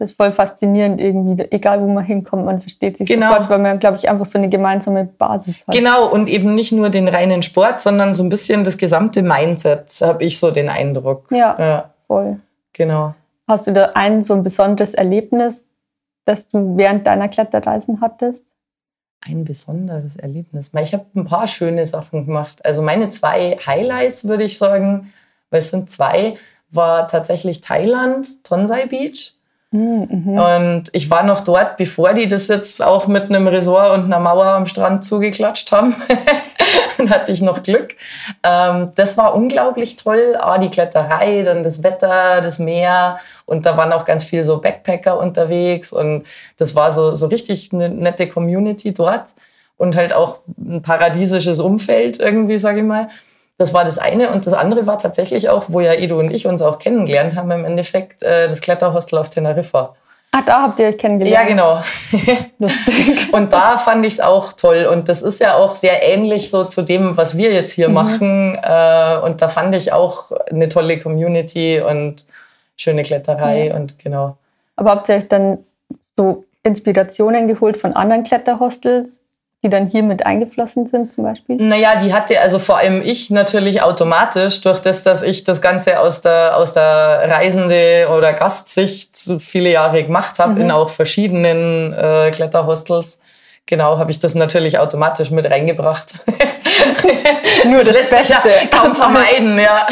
Das 0.00 0.10
ist 0.10 0.16
voll 0.16 0.32
faszinierend 0.32 1.00
irgendwie. 1.00 1.44
Egal, 1.52 1.80
wo 1.80 1.86
man 1.86 2.04
hinkommt, 2.04 2.44
man 2.44 2.60
versteht 2.60 2.96
sich 2.96 3.08
genau. 3.08 3.28
sofort, 3.28 3.50
weil 3.50 3.60
man, 3.60 3.78
glaube 3.78 3.98
ich, 3.98 4.08
einfach 4.08 4.26
so 4.26 4.36
eine 4.36 4.48
gemeinsame 4.48 5.04
Basis 5.04 5.64
hat. 5.64 5.72
Genau, 5.72 6.10
und 6.10 6.28
eben 6.28 6.56
nicht 6.56 6.72
nur 6.72 6.90
den 6.90 7.06
reinen 7.06 7.42
Sport, 7.44 7.80
sondern 7.80 8.14
so 8.14 8.24
ein 8.24 8.28
bisschen 8.28 8.64
das 8.64 8.76
gesamte 8.76 9.22
Mindset, 9.22 9.88
habe 10.02 10.24
ich 10.24 10.40
so 10.40 10.50
den 10.50 10.68
Eindruck. 10.68 11.28
Ja, 11.30 11.56
ja, 11.56 11.90
voll. 12.08 12.40
Genau. 12.76 13.14
Hast 13.48 13.66
du 13.66 13.72
da 13.72 13.92
ein 13.94 14.22
so 14.22 14.34
ein 14.34 14.42
besonderes 14.42 14.94
Erlebnis, 14.94 15.64
das 16.24 16.48
du 16.48 16.76
während 16.76 17.06
deiner 17.06 17.28
Kletterreisen 17.28 18.00
hattest? 18.00 18.44
ein 19.28 19.44
besonderes 19.44 20.16
Erlebnis. 20.16 20.70
Ich 20.80 20.92
habe 20.92 21.06
ein 21.14 21.24
paar 21.24 21.46
schöne 21.46 21.84
Sachen 21.86 22.26
gemacht. 22.26 22.64
Also 22.64 22.82
meine 22.82 23.10
zwei 23.10 23.58
Highlights, 23.64 24.26
würde 24.26 24.44
ich 24.44 24.58
sagen, 24.58 25.12
weil 25.50 25.58
es 25.58 25.70
sind 25.70 25.90
zwei, 25.90 26.36
war 26.70 27.08
tatsächlich 27.08 27.60
Thailand, 27.60 28.44
Tonsai 28.44 28.86
Beach. 28.86 29.35
Mhm. 29.76 30.38
Und 30.38 30.84
ich 30.92 31.10
war 31.10 31.22
noch 31.22 31.40
dort, 31.40 31.76
bevor 31.76 32.14
die 32.14 32.28
das 32.28 32.48
jetzt 32.48 32.82
auch 32.82 33.06
mit 33.06 33.24
einem 33.24 33.46
Resort 33.46 33.94
und 33.94 34.04
einer 34.04 34.20
Mauer 34.20 34.46
am 34.46 34.66
Strand 34.66 35.04
zugeklatscht 35.04 35.70
haben. 35.72 35.94
dann 36.98 37.10
hatte 37.10 37.32
ich 37.32 37.42
noch 37.42 37.62
Glück. 37.62 37.94
Ähm, 38.42 38.92
das 38.94 39.16
war 39.16 39.34
unglaublich 39.34 39.96
toll. 39.96 40.36
Ah, 40.40 40.58
die 40.58 40.70
Kletterei, 40.70 41.42
dann 41.42 41.62
das 41.62 41.82
Wetter, 41.82 42.40
das 42.40 42.58
Meer. 42.58 43.18
Und 43.44 43.66
da 43.66 43.76
waren 43.76 43.92
auch 43.92 44.04
ganz 44.04 44.24
viele 44.24 44.44
so 44.44 44.60
Backpacker 44.60 45.18
unterwegs. 45.18 45.92
Und 45.92 46.24
das 46.56 46.74
war 46.74 46.90
so, 46.90 47.14
so 47.14 47.26
richtig 47.26 47.70
eine 47.72 47.88
nette 47.88 48.28
Community 48.28 48.94
dort. 48.94 49.34
Und 49.76 49.94
halt 49.94 50.14
auch 50.14 50.40
ein 50.58 50.80
paradiesisches 50.80 51.60
Umfeld 51.60 52.18
irgendwie, 52.18 52.56
sage 52.56 52.78
ich 52.78 52.86
mal. 52.86 53.08
Das 53.58 53.72
war 53.72 53.84
das 53.84 53.98
eine. 53.98 54.30
Und 54.30 54.46
das 54.46 54.52
andere 54.52 54.86
war 54.86 54.98
tatsächlich 54.98 55.48
auch, 55.48 55.64
wo 55.68 55.80
ja 55.80 55.94
Edu 55.94 56.18
und 56.18 56.30
ich 56.30 56.46
uns 56.46 56.60
auch 56.62 56.78
kennengelernt 56.78 57.36
haben, 57.36 57.50
im 57.50 57.64
Endeffekt 57.64 58.22
äh, 58.22 58.48
das 58.48 58.60
Kletterhostel 58.60 59.18
auf 59.18 59.30
Teneriffa. 59.30 59.94
Ah, 60.32 60.42
da 60.44 60.62
habt 60.62 60.78
ihr 60.80 60.88
euch 60.88 60.98
kennengelernt. 60.98 61.48
Ja, 61.48 61.48
genau. 61.48 61.80
Lustig. 62.58 63.32
Und 63.32 63.52
da 63.52 63.78
fand 63.78 64.04
ich 64.04 64.14
es 64.14 64.20
auch 64.20 64.52
toll. 64.52 64.86
Und 64.90 65.08
das 65.08 65.22
ist 65.22 65.40
ja 65.40 65.54
auch 65.54 65.74
sehr 65.74 66.02
ähnlich 66.02 66.50
so 66.50 66.64
zu 66.64 66.82
dem, 66.82 67.16
was 67.16 67.38
wir 67.38 67.52
jetzt 67.52 67.72
hier 67.72 67.88
mhm. 67.88 67.94
machen. 67.94 68.58
Äh, 68.62 69.18
und 69.24 69.40
da 69.40 69.48
fand 69.48 69.74
ich 69.74 69.92
auch 69.92 70.32
eine 70.50 70.68
tolle 70.68 70.98
Community 70.98 71.80
und 71.80 72.26
schöne 72.76 73.02
Kletterei 73.02 73.68
ja. 73.68 73.76
und 73.76 73.98
genau. 73.98 74.36
Aber 74.76 74.90
habt 74.90 75.08
ihr 75.08 75.16
euch 75.16 75.28
dann 75.28 75.64
so 76.14 76.44
Inspirationen 76.62 77.48
geholt 77.48 77.78
von 77.78 77.94
anderen 77.94 78.24
Kletterhostels? 78.24 79.20
Die 79.64 79.70
dann 79.70 79.88
hier 79.88 80.02
mit 80.02 80.24
eingeflossen 80.24 80.86
sind 80.86 81.12
zum 81.12 81.24
Beispiel? 81.24 81.56
Naja, 81.56 81.96
die 81.96 82.12
hatte 82.12 82.40
also 82.40 82.58
vor 82.58 82.78
allem 82.78 83.02
ich 83.02 83.30
natürlich 83.30 83.82
automatisch 83.82 84.60
durch 84.60 84.80
das, 84.80 85.02
dass 85.02 85.22
ich 85.22 85.44
das 85.44 85.60
Ganze 85.60 86.00
aus 86.00 86.20
der, 86.20 86.56
aus 86.56 86.72
der 86.72 87.24
Reisende- 87.28 88.08
oder 88.16 88.32
Gastsicht 88.32 89.16
so 89.16 89.38
viele 89.38 89.70
Jahre 89.70 90.02
gemacht 90.02 90.38
habe, 90.38 90.52
mhm. 90.52 90.60
in 90.60 90.70
auch 90.70 90.90
verschiedenen 90.90 91.92
äh, 91.92 92.30
Kletterhostels. 92.32 93.18
Genau, 93.68 93.98
habe 93.98 94.12
ich 94.12 94.20
das 94.20 94.36
natürlich 94.36 94.78
automatisch 94.78 95.32
mit 95.32 95.50
reingebracht. 95.50 96.14
Nur 97.64 97.78
das, 97.78 97.88
das 97.88 97.96
lässt 97.96 98.10
Beste. 98.10 98.48
sich 98.48 98.70
ja 98.70 98.78
kaum 98.78 98.94
vermeiden, 98.94 99.58
ja. 99.58 99.86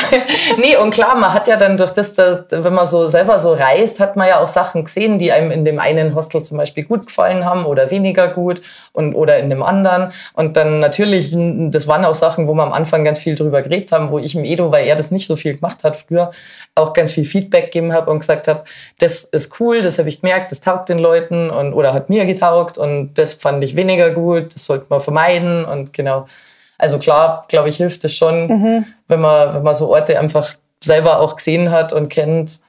nee, 0.58 0.76
und 0.76 0.92
klar, 0.92 1.16
man 1.16 1.32
hat 1.32 1.48
ja 1.48 1.56
dann 1.56 1.76
durch 1.76 1.90
das, 1.90 2.14
dass, 2.14 2.44
wenn 2.50 2.72
man 2.72 2.86
so 2.86 3.08
selber 3.08 3.40
so 3.40 3.52
reist, 3.52 3.98
hat 3.98 4.14
man 4.14 4.28
ja 4.28 4.38
auch 4.38 4.46
Sachen 4.46 4.84
gesehen, 4.84 5.18
die 5.18 5.32
einem 5.32 5.50
in 5.50 5.64
dem 5.64 5.80
einen 5.80 6.14
Hostel 6.14 6.42
zum 6.42 6.56
Beispiel 6.56 6.84
gut 6.84 7.06
gefallen 7.06 7.44
haben 7.44 7.64
oder 7.66 7.90
weniger 7.90 8.28
gut 8.28 8.62
und 8.92 9.14
oder 9.16 9.38
in 9.38 9.50
dem 9.50 9.62
anderen. 9.62 10.12
Und 10.34 10.56
dann 10.56 10.78
natürlich, 10.78 11.34
das 11.34 11.88
waren 11.88 12.04
auch 12.04 12.14
Sachen, 12.14 12.46
wo 12.46 12.54
wir 12.54 12.62
am 12.62 12.72
Anfang 12.72 13.04
ganz 13.04 13.18
viel 13.18 13.34
drüber 13.34 13.62
geredet 13.62 13.90
haben, 13.90 14.10
wo 14.12 14.20
ich 14.20 14.36
im 14.36 14.44
Edo, 14.44 14.70
weil 14.70 14.86
er 14.86 14.94
das 14.94 15.10
nicht 15.10 15.26
so 15.26 15.34
viel 15.34 15.54
gemacht 15.54 15.82
hat 15.82 15.96
früher, 15.96 16.30
auch 16.76 16.92
ganz 16.92 17.10
viel 17.10 17.24
Feedback 17.24 17.72
gegeben 17.72 17.92
habe 17.92 18.10
und 18.10 18.20
gesagt 18.20 18.46
habe, 18.46 18.62
das 18.98 19.24
ist 19.24 19.58
cool, 19.58 19.82
das 19.82 19.98
habe 19.98 20.08
ich 20.08 20.20
gemerkt, 20.20 20.52
das 20.52 20.60
taugt 20.60 20.88
den 20.88 20.98
Leuten 20.98 21.50
und 21.50 21.72
oder 21.72 21.92
hat 21.92 22.08
mir 22.08 22.24
getaugt 22.24 22.78
und 22.78 23.14
das 23.14 23.34
fand 23.34 23.63
ich 23.64 23.76
weniger 23.76 24.10
gut, 24.10 24.54
das 24.54 24.66
sollte 24.66 24.86
man 24.88 25.00
vermeiden 25.00 25.64
und 25.64 25.92
genau. 25.92 26.26
Also 26.78 26.98
klar, 26.98 27.44
glaube 27.48 27.68
ich, 27.68 27.76
hilft 27.76 28.04
es 28.04 28.14
schon, 28.14 28.46
mhm. 28.46 28.86
wenn, 29.08 29.20
man, 29.20 29.54
wenn 29.54 29.62
man 29.62 29.74
so 29.74 29.90
Orte 29.90 30.18
einfach 30.18 30.54
selber 30.82 31.20
auch 31.20 31.36
gesehen 31.36 31.70
hat 31.70 31.92
und 31.92 32.08
kennt, 32.08 32.60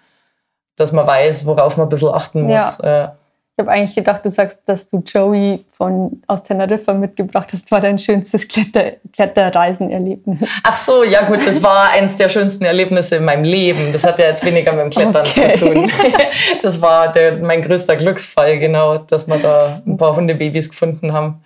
dass 0.75 0.91
man 0.91 1.07
weiß, 1.07 1.45
worauf 1.45 1.77
man 1.77 1.87
ein 1.87 1.89
bisschen 1.89 2.13
achten 2.13 2.43
muss. 2.43 2.77
Ja. 2.83 3.15
Ich 3.57 3.61
habe 3.61 3.71
eigentlich 3.71 3.95
gedacht, 3.95 4.25
du 4.25 4.29
sagst, 4.29 4.59
dass 4.65 4.85
du 4.87 4.97
Joey 4.97 5.63
von, 5.69 6.21
aus 6.27 6.43
Teneriffa 6.43 6.93
mitgebracht 6.93 7.53
hast. 7.53 7.63
Das 7.63 7.71
war 7.71 7.79
dein 7.79 7.97
schönstes 7.97 8.45
Kletter, 8.49 8.97
Kletterreisenerlebnis. 9.13 10.41
Ach 10.61 10.75
so, 10.75 11.05
ja 11.05 11.25
gut, 11.25 11.47
das 11.47 11.63
war 11.63 11.91
eines 11.91 12.17
der 12.17 12.27
schönsten 12.27 12.65
Erlebnisse 12.65 13.15
in 13.15 13.23
meinem 13.23 13.45
Leben. 13.45 13.93
Das 13.93 14.03
hat 14.03 14.19
ja 14.19 14.25
jetzt 14.25 14.43
weniger 14.43 14.73
mit 14.73 14.81
dem 14.81 14.89
Klettern 14.89 15.25
okay. 15.25 15.53
zu 15.53 15.65
tun. 15.65 15.89
Das 16.61 16.81
war 16.81 17.11
der, 17.13 17.37
mein 17.37 17.61
größter 17.61 17.95
Glücksfall, 17.95 18.59
genau, 18.59 18.97
dass 18.97 19.25
wir 19.27 19.37
da 19.37 19.81
ein 19.85 19.95
paar 19.95 20.15
Hundebabys 20.15 20.69
gefunden 20.69 21.13
haben. 21.13 21.45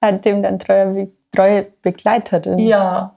Seitdem 0.00 0.40
dein 0.42 0.60
treuer 0.60 1.08
treue 1.34 1.66
Begleiterin. 1.82 2.58
Ja, 2.58 3.13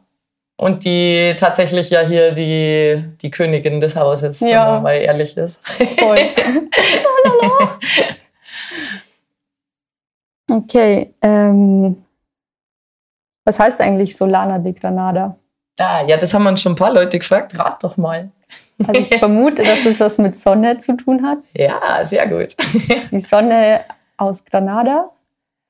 Und 0.60 0.86
die 0.86 1.36
tatsächlich 1.38 1.92
ja 1.92 2.02
hier 2.02 2.32
die, 2.32 3.04
die 3.22 3.30
Königin 3.30 3.80
des 3.80 3.96
Hauses, 3.96 4.40
ja. 4.40 4.48
wenn 4.48 4.74
man 4.74 4.84
mal 4.84 4.94
ehrlich 4.94 5.38
ist. 5.38 5.62
Voll. 6.00 6.18
okay. 10.52 11.14
Ähm, 11.22 12.04
was 13.46 13.60
heißt 13.60 13.80
eigentlich 13.82 14.18
Solana 14.18 14.58
de 14.58 14.74
Granada? 14.74 15.38
Ah, 15.80 16.04
ja, 16.08 16.18
das 16.18 16.34
haben 16.34 16.48
uns 16.48 16.62
schon 16.62 16.72
ein 16.72 16.76
paar 16.76 16.92
Leute 16.92 17.20
gefragt. 17.20 17.58
Rat 17.58 17.84
doch 17.84 17.96
mal. 17.96 18.32
Also 18.88 19.00
ich 19.00 19.16
vermute, 19.20 19.64
dass 19.64 19.86
es 19.86 20.00
was 20.00 20.18
mit 20.18 20.38
Sonne 20.38 20.80
zu 20.80 20.98
tun 20.98 21.26
hat. 21.26 21.40
Ja, 21.54 22.04
sehr 22.04 22.28
gut. 22.28 22.56
Die 23.12 23.20
Sonne 23.20 23.86
aus 24.18 24.44
Granada. 24.44 25.12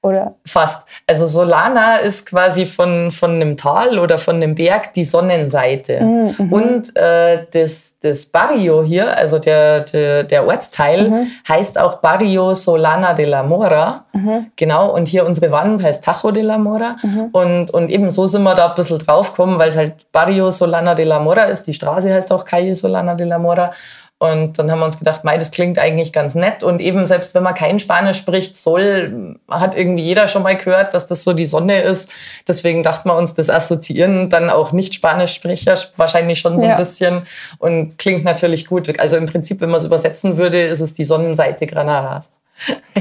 Oder? 0.03 0.35
Fast. 0.45 0.87
Also 1.07 1.25
Solana 1.25 1.97
ist 1.97 2.27
quasi 2.27 2.67
von, 2.67 3.11
von 3.11 3.31
einem 3.31 3.57
Tal 3.57 3.97
oder 3.97 4.19
von 4.19 4.35
einem 4.35 4.53
Berg 4.53 4.93
die 4.93 5.03
Sonnenseite. 5.03 6.01
Mhm. 6.01 6.35
mhm. 6.37 6.53
Und 6.53 6.95
äh, 6.95 7.45
das, 7.51 7.95
das 8.01 8.27
Barrio 8.27 8.83
hier, 8.83 9.17
also 9.17 9.39
der, 9.39 9.81
der, 9.81 10.23
der 10.23 10.47
Ortsteil, 10.47 11.09
mhm. 11.09 11.27
heißt 11.49 11.79
auch 11.79 11.95
Barrio 11.95 12.53
Solana 12.53 13.13
de 13.15 13.25
la 13.25 13.41
Mora. 13.41 14.05
Mhm. 14.13 14.51
Genau, 14.55 14.93
und 14.93 15.07
hier 15.07 15.25
unsere 15.25 15.51
Wand 15.51 15.81
heißt 15.81 16.03
Tajo 16.03 16.31
de 16.31 16.43
la 16.43 16.59
Mora. 16.59 16.95
Mhm. 17.01 17.29
Und, 17.31 17.71
und 17.71 17.89
eben 17.89 18.11
so 18.11 18.27
sind 18.27 18.43
wir 18.43 18.53
da 18.53 18.69
ein 18.69 18.75
bisschen 18.75 18.99
draufgekommen, 18.99 19.57
weil 19.57 19.69
es 19.69 19.77
halt 19.77 20.11
Barrio 20.11 20.51
Solana 20.51 20.93
de 20.93 21.05
la 21.05 21.19
Mora 21.19 21.45
ist. 21.45 21.63
Die 21.63 21.73
Straße 21.73 22.13
heißt 22.13 22.31
auch 22.31 22.45
Calle 22.45 22.75
Solana 22.75 23.15
de 23.15 23.25
la 23.25 23.39
Mora. 23.39 23.71
Und 24.19 24.57
dann 24.57 24.71
haben 24.71 24.79
wir 24.79 24.85
uns 24.85 24.97
gedacht, 24.97 25.23
mei, 25.23 25.37
das 25.37 25.51
klingt 25.51 25.77
eigentlich 25.77 26.11
ganz 26.11 26.33
nett. 26.33 26.63
Und 26.63 26.81
eben 26.81 27.05
selbst 27.05 27.35
wenn 27.35 27.43
man 27.43 27.53
kein 27.53 27.79
Spanisch 27.79 28.17
spricht, 28.17 28.57
soll, 28.57 29.37
hat 29.47 29.75
irgendwie 29.75 30.01
jeder 30.01 30.27
schon 30.27 30.41
mal 30.41 30.55
gehört, 30.55 30.95
dass 30.95 31.05
das 31.05 31.23
so 31.23 31.33
die 31.33 31.45
Sonne 31.45 31.81
ist. 31.81 32.11
Deswegen 32.47 32.81
dachten 32.81 33.09
wir 33.09 33.15
uns, 33.15 33.35
das 33.35 33.51
assoziieren 33.51 34.29
dann 34.29 34.49
auch 34.49 34.71
nicht 34.71 34.95
Spanischsprecher 34.95 35.75
wahrscheinlich 35.97 36.39
schon 36.39 36.57
so 36.57 36.65
ein 36.65 36.71
ja. 36.71 36.77
bisschen 36.77 37.27
und 37.59 37.99
klingt 37.99 38.23
natürlich 38.23 38.65
gut. 38.65 38.99
Also 38.99 39.17
im 39.17 39.27
Prinzip, 39.27 39.61
wenn 39.61 39.69
man 39.69 39.79
es 39.79 39.85
übersetzen 39.85 40.37
würde, 40.37 40.61
ist 40.63 40.79
es 40.79 40.95
die 40.95 41.03
Sonnenseite 41.03 41.67
Granadas. 41.67 42.39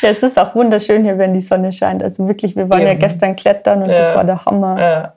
ja, 0.00 0.10
es 0.10 0.22
ist 0.22 0.38
auch 0.38 0.54
wunderschön 0.54 1.02
hier, 1.02 1.18
wenn 1.18 1.34
die 1.34 1.40
Sonne 1.40 1.72
scheint. 1.72 2.04
Also 2.04 2.28
wirklich, 2.28 2.54
wir 2.54 2.70
waren 2.70 2.82
eben. 2.82 2.88
ja 2.90 2.94
gestern 2.94 3.34
klettern 3.34 3.82
und 3.82 3.90
ja. 3.90 3.98
das 3.98 4.14
war 4.14 4.22
der 4.22 4.44
Hammer. 4.44 4.76
Ja. 4.78 5.15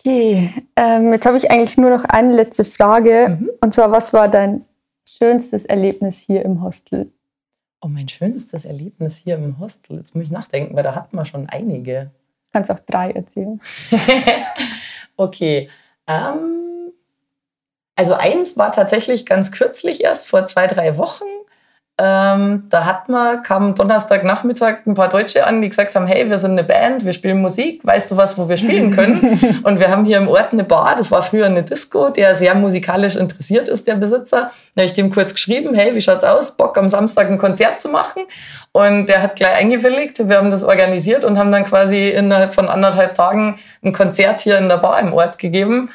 Okay, 0.00 0.50
ähm, 0.76 1.12
jetzt 1.12 1.26
habe 1.26 1.36
ich 1.36 1.50
eigentlich 1.50 1.76
nur 1.76 1.90
noch 1.90 2.04
eine 2.04 2.34
letzte 2.34 2.64
Frage. 2.64 3.36
Mhm. 3.38 3.50
Und 3.60 3.74
zwar, 3.74 3.92
was 3.92 4.12
war 4.12 4.28
dein 4.28 4.64
schönstes 5.06 5.66
Erlebnis 5.66 6.18
hier 6.18 6.42
im 6.44 6.62
Hostel? 6.62 7.12
Oh, 7.82 7.88
mein 7.88 8.08
schönstes 8.08 8.64
Erlebnis 8.64 9.18
hier 9.18 9.36
im 9.36 9.58
Hostel. 9.58 9.98
Jetzt 9.98 10.14
muss 10.14 10.24
ich 10.24 10.30
nachdenken, 10.30 10.74
weil 10.74 10.82
da 10.82 10.94
hatten 10.94 11.16
wir 11.16 11.24
schon 11.24 11.48
einige. 11.48 12.04
Du 12.04 12.52
kannst 12.52 12.70
auch 12.70 12.78
drei 12.78 13.10
erzählen. 13.10 13.60
okay. 15.16 15.68
Ähm, 16.06 16.92
also 17.94 18.14
eins 18.14 18.56
war 18.56 18.72
tatsächlich 18.72 19.26
ganz 19.26 19.52
kürzlich 19.52 20.02
erst 20.02 20.26
vor 20.26 20.46
zwei, 20.46 20.66
drei 20.66 20.96
Wochen. 20.96 21.24
Ähm, 22.02 22.64
da 22.70 22.86
hat 22.86 23.10
man, 23.10 23.42
kam 23.42 23.74
Donnerstagnachmittag 23.74 24.86
ein 24.86 24.94
paar 24.94 25.10
Deutsche 25.10 25.46
an, 25.46 25.60
die 25.60 25.68
gesagt 25.68 25.94
haben, 25.94 26.06
hey, 26.06 26.30
wir 26.30 26.38
sind 26.38 26.52
eine 26.52 26.64
Band, 26.64 27.04
wir 27.04 27.12
spielen 27.12 27.42
Musik, 27.42 27.84
weißt 27.84 28.10
du 28.10 28.16
was, 28.16 28.38
wo 28.38 28.48
wir 28.48 28.56
spielen 28.56 28.90
können? 28.96 29.60
und 29.64 29.80
wir 29.80 29.90
haben 29.90 30.06
hier 30.06 30.16
im 30.16 30.26
Ort 30.26 30.54
eine 30.54 30.64
Bar, 30.64 30.96
das 30.96 31.10
war 31.10 31.20
früher 31.20 31.44
eine 31.44 31.62
Disco, 31.62 32.08
der 32.08 32.34
sehr 32.34 32.54
musikalisch 32.54 33.16
interessiert 33.16 33.68
ist, 33.68 33.86
der 33.86 33.96
Besitzer. 33.96 34.50
Da 34.74 34.80
habe 34.80 34.86
ich 34.86 34.94
dem 34.94 35.10
kurz 35.10 35.34
geschrieben, 35.34 35.74
hey, 35.74 35.94
wie 35.94 36.00
schaut's 36.00 36.24
aus? 36.24 36.52
Bock 36.52 36.78
am 36.78 36.88
Samstag 36.88 37.28
ein 37.28 37.36
Konzert 37.36 37.82
zu 37.82 37.90
machen? 37.90 38.22
Und 38.72 39.06
der 39.06 39.20
hat 39.20 39.36
gleich 39.36 39.58
eingewilligt, 39.58 40.26
wir 40.26 40.38
haben 40.38 40.50
das 40.50 40.64
organisiert 40.64 41.26
und 41.26 41.38
haben 41.38 41.52
dann 41.52 41.64
quasi 41.64 42.08
innerhalb 42.08 42.54
von 42.54 42.68
anderthalb 42.68 43.14
Tagen 43.14 43.58
ein 43.84 43.92
Konzert 43.92 44.40
hier 44.40 44.56
in 44.56 44.70
der 44.70 44.78
Bar 44.78 45.00
im 45.00 45.12
Ort 45.12 45.38
gegeben. 45.38 45.90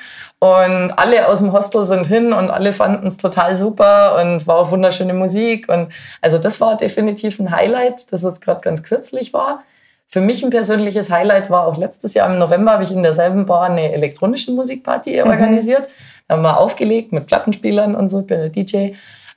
Und 0.46 0.92
alle 0.92 1.28
aus 1.28 1.40
dem 1.40 1.54
Hostel 1.54 1.86
sind 1.86 2.06
hin 2.06 2.32
und 2.32 2.52
alle 2.52 2.72
fanden 2.72 3.08
es 3.08 3.18
total 3.18 3.56
super 3.56 4.22
und 4.22 4.46
war 4.46 4.58
auch 4.58 4.70
wunderschöne 4.70 5.16
Musik. 5.16 5.68
Und 5.70 5.92
also 6.22 6.38
das 6.38 6.62
war 6.62 6.78
definitiv 6.78 7.40
ein 7.40 7.50
Highlight, 7.50 8.14
das 8.14 8.22
jetzt 8.22 8.42
gerade 8.42 8.62
ganz 8.62 8.84
kürzlich 8.84 9.34
war. 9.34 9.64
Für 10.08 10.22
mich 10.22 10.44
ein 10.44 10.52
persönliches 10.52 11.10
Highlight 11.10 11.50
war 11.50 11.66
auch 11.66 11.78
letztes 11.78 12.14
Jahr 12.14 12.32
im 12.32 12.38
November 12.38 12.74
habe 12.74 12.84
ich 12.84 12.92
in 12.92 13.02
derselben 13.02 13.48
Bar 13.48 13.64
eine 13.72 13.92
elektronische 13.92 14.52
Musikparty 14.52 15.20
mhm. 15.20 15.32
organisiert. 15.32 15.90
Da 16.28 16.36
haben 16.36 16.44
wir 16.44 16.60
aufgelegt 16.60 17.12
mit 17.12 17.26
Plattenspielern 17.26 17.96
und 17.96 18.10
so, 18.10 18.20
ich 18.20 18.28
bin 18.28 18.40
der 18.40 18.50
DJ. 18.50 18.92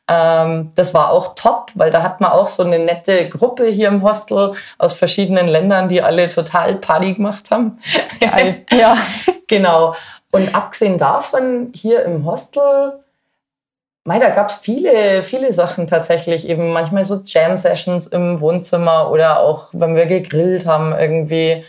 Ähm, 0.09 0.73
das 0.75 0.92
war 0.92 1.11
auch 1.11 1.35
top, 1.37 1.71
weil 1.75 1.90
da 1.90 2.03
hat 2.03 2.21
man 2.21 2.33
auch 2.33 2.49
so 2.49 2.64
eine 2.64 2.79
nette 2.79 3.31
Gruppe 3.31 3.66
hier 3.66 3.88
im 3.88 4.03
Hostel 4.03 4.53
aus 4.77 4.92
verschiedenen 4.92 5.49
Ländern, 5.49 5.88
die 5.88 6.03
alle 6.03 6.29
total 6.29 6.75
Party 6.75 7.14
gemacht 7.14 7.51
haben. 7.51 7.79
Geil, 8.21 8.66
ja. 8.79 8.97
genau. 9.49 9.94
Und 10.31 10.55
abgesehen 10.55 10.99
davon, 10.99 11.73
hier 11.75 12.05
im 12.05 12.27
Hostel, 12.27 13.05
mei, 14.05 14.19
da 14.19 14.31
gab 14.31 14.51
es 14.51 14.57
viele, 14.57 15.23
viele 15.23 15.53
Sachen 15.53 15.87
tatsächlich. 15.87 16.49
Eben 16.49 16.73
manchmal 16.73 17.05
so 17.05 17.21
Jam-Sessions 17.25 18.09
im 18.09 18.41
Wohnzimmer 18.41 19.11
oder 19.11 19.41
auch, 19.41 19.69
wenn 19.73 19.97
wir 19.97 20.07
gegrillt 20.07 20.67
haben, 20.67 20.95
irgendwie. 20.95 21.64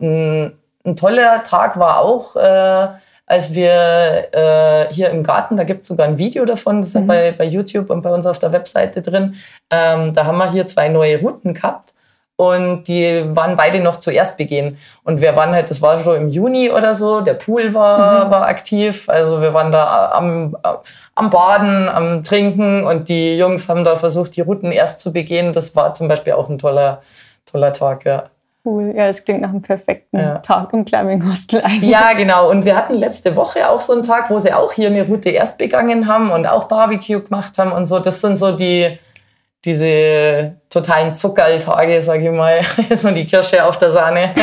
Ein, 0.00 0.58
ein 0.84 0.96
toller 0.96 1.42
Tag 1.44 1.78
war 1.78 2.00
auch, 2.00 2.36
äh, 2.36 2.88
als 3.26 3.54
wir 3.54 4.28
äh, 4.32 4.92
hier 4.92 5.10
im 5.10 5.22
Garten, 5.22 5.56
da 5.56 5.64
gibt 5.64 5.82
es 5.82 5.88
sogar 5.88 6.06
ein 6.06 6.18
Video 6.18 6.44
davon, 6.44 6.82
das 6.82 6.88
ist 6.88 7.00
mhm. 7.00 7.06
bei, 7.06 7.32
bei 7.32 7.44
YouTube 7.44 7.88
und 7.90 8.02
bei 8.02 8.10
uns 8.12 8.26
auf 8.26 8.38
der 8.38 8.52
Webseite 8.52 9.00
drin. 9.00 9.36
Ähm, 9.70 10.12
da 10.12 10.26
haben 10.26 10.36
wir 10.36 10.50
hier 10.50 10.66
zwei 10.66 10.88
neue 10.88 11.20
Routen 11.20 11.54
gehabt 11.54 11.93
und 12.36 12.84
die 12.88 13.24
waren 13.34 13.56
beide 13.56 13.80
noch 13.80 13.96
zuerst 13.96 14.36
begehen. 14.36 14.78
Und 15.04 15.20
wir 15.20 15.36
waren 15.36 15.52
halt, 15.52 15.70
das 15.70 15.80
war 15.82 15.98
schon 15.98 16.16
im 16.16 16.28
Juni 16.28 16.70
oder 16.70 16.94
so, 16.94 17.20
der 17.20 17.34
Pool 17.34 17.74
war, 17.74 18.26
mhm. 18.26 18.30
war 18.30 18.46
aktiv, 18.46 19.08
also 19.08 19.40
wir 19.40 19.54
waren 19.54 19.70
da 19.70 20.10
am, 20.12 20.56
am 21.14 21.30
Baden, 21.30 21.88
am 21.88 22.24
Trinken 22.24 22.84
und 22.84 23.08
die 23.08 23.36
Jungs 23.36 23.68
haben 23.68 23.84
da 23.84 23.94
versucht, 23.96 24.36
die 24.36 24.40
Routen 24.40 24.72
erst 24.72 25.00
zu 25.00 25.12
begehen. 25.12 25.52
Das 25.52 25.76
war 25.76 25.92
zum 25.92 26.08
Beispiel 26.08 26.32
auch 26.32 26.48
ein 26.48 26.58
toller, 26.58 27.02
toller 27.46 27.72
Tag, 27.72 28.04
ja. 28.04 28.24
Cool, 28.66 28.94
ja, 28.96 29.06
das 29.06 29.22
klingt 29.22 29.42
nach 29.42 29.50
einem 29.50 29.60
perfekten 29.60 30.18
ja. 30.18 30.38
Tag 30.38 30.72
im 30.72 30.86
Climbing 30.86 31.28
Hostel 31.28 31.60
eigentlich. 31.60 31.90
Ja, 31.90 32.14
genau. 32.14 32.50
Und 32.50 32.64
wir 32.64 32.74
hatten 32.74 32.94
letzte 32.94 33.36
Woche 33.36 33.68
auch 33.68 33.82
so 33.82 33.92
einen 33.92 34.02
Tag, 34.02 34.30
wo 34.30 34.38
sie 34.38 34.54
auch 34.54 34.72
hier 34.72 34.88
eine 34.88 35.06
Route 35.06 35.28
erst 35.28 35.58
begangen 35.58 36.08
haben 36.08 36.30
und 36.30 36.46
auch 36.46 36.64
Barbecue 36.64 37.20
gemacht 37.20 37.58
haben 37.58 37.72
und 37.72 37.86
so. 37.86 37.98
Das 37.98 38.22
sind 38.22 38.38
so 38.38 38.56
die, 38.56 38.98
diese 39.66 40.56
totalen 40.74 41.14
Zuckerltage, 41.14 42.00
sage 42.00 42.30
ich 42.30 42.36
mal, 42.36 42.60
so 42.96 43.10
die 43.10 43.24
Kirsche 43.24 43.64
auf 43.64 43.78
der 43.78 43.90
Sahne, 43.90 44.34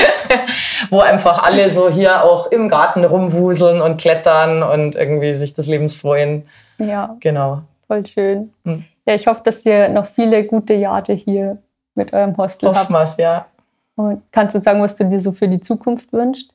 wo 0.90 1.00
einfach 1.00 1.42
alle 1.42 1.70
so 1.70 1.90
hier 1.90 2.24
auch 2.24 2.50
im 2.50 2.68
Garten 2.68 3.04
rumwuseln 3.04 3.80
und 3.80 4.00
klettern 4.00 4.62
und 4.62 4.94
irgendwie 4.96 5.34
sich 5.34 5.52
des 5.52 5.66
Lebens 5.66 5.94
freuen. 5.94 6.48
Ja, 6.78 7.16
genau. 7.20 7.62
Voll 7.86 8.04
schön. 8.06 8.52
Hm. 8.64 8.84
Ja, 9.06 9.14
ich 9.14 9.26
hoffe, 9.26 9.42
dass 9.44 9.64
ihr 9.64 9.88
noch 9.88 10.06
viele 10.06 10.44
gute 10.44 10.74
Jahre 10.74 11.12
hier 11.12 11.58
mit 11.94 12.12
eurem 12.12 12.36
Hostel 12.36 12.68
Hoffen 12.68 12.96
habt. 12.96 13.18
ja. 13.20 13.46
Und 13.96 14.22
kannst 14.32 14.54
du 14.54 14.60
sagen, 14.60 14.80
was 14.80 14.96
du 14.96 15.04
dir 15.04 15.20
so 15.20 15.32
für 15.32 15.48
die 15.48 15.60
Zukunft 15.60 16.12
wünschst? 16.12 16.50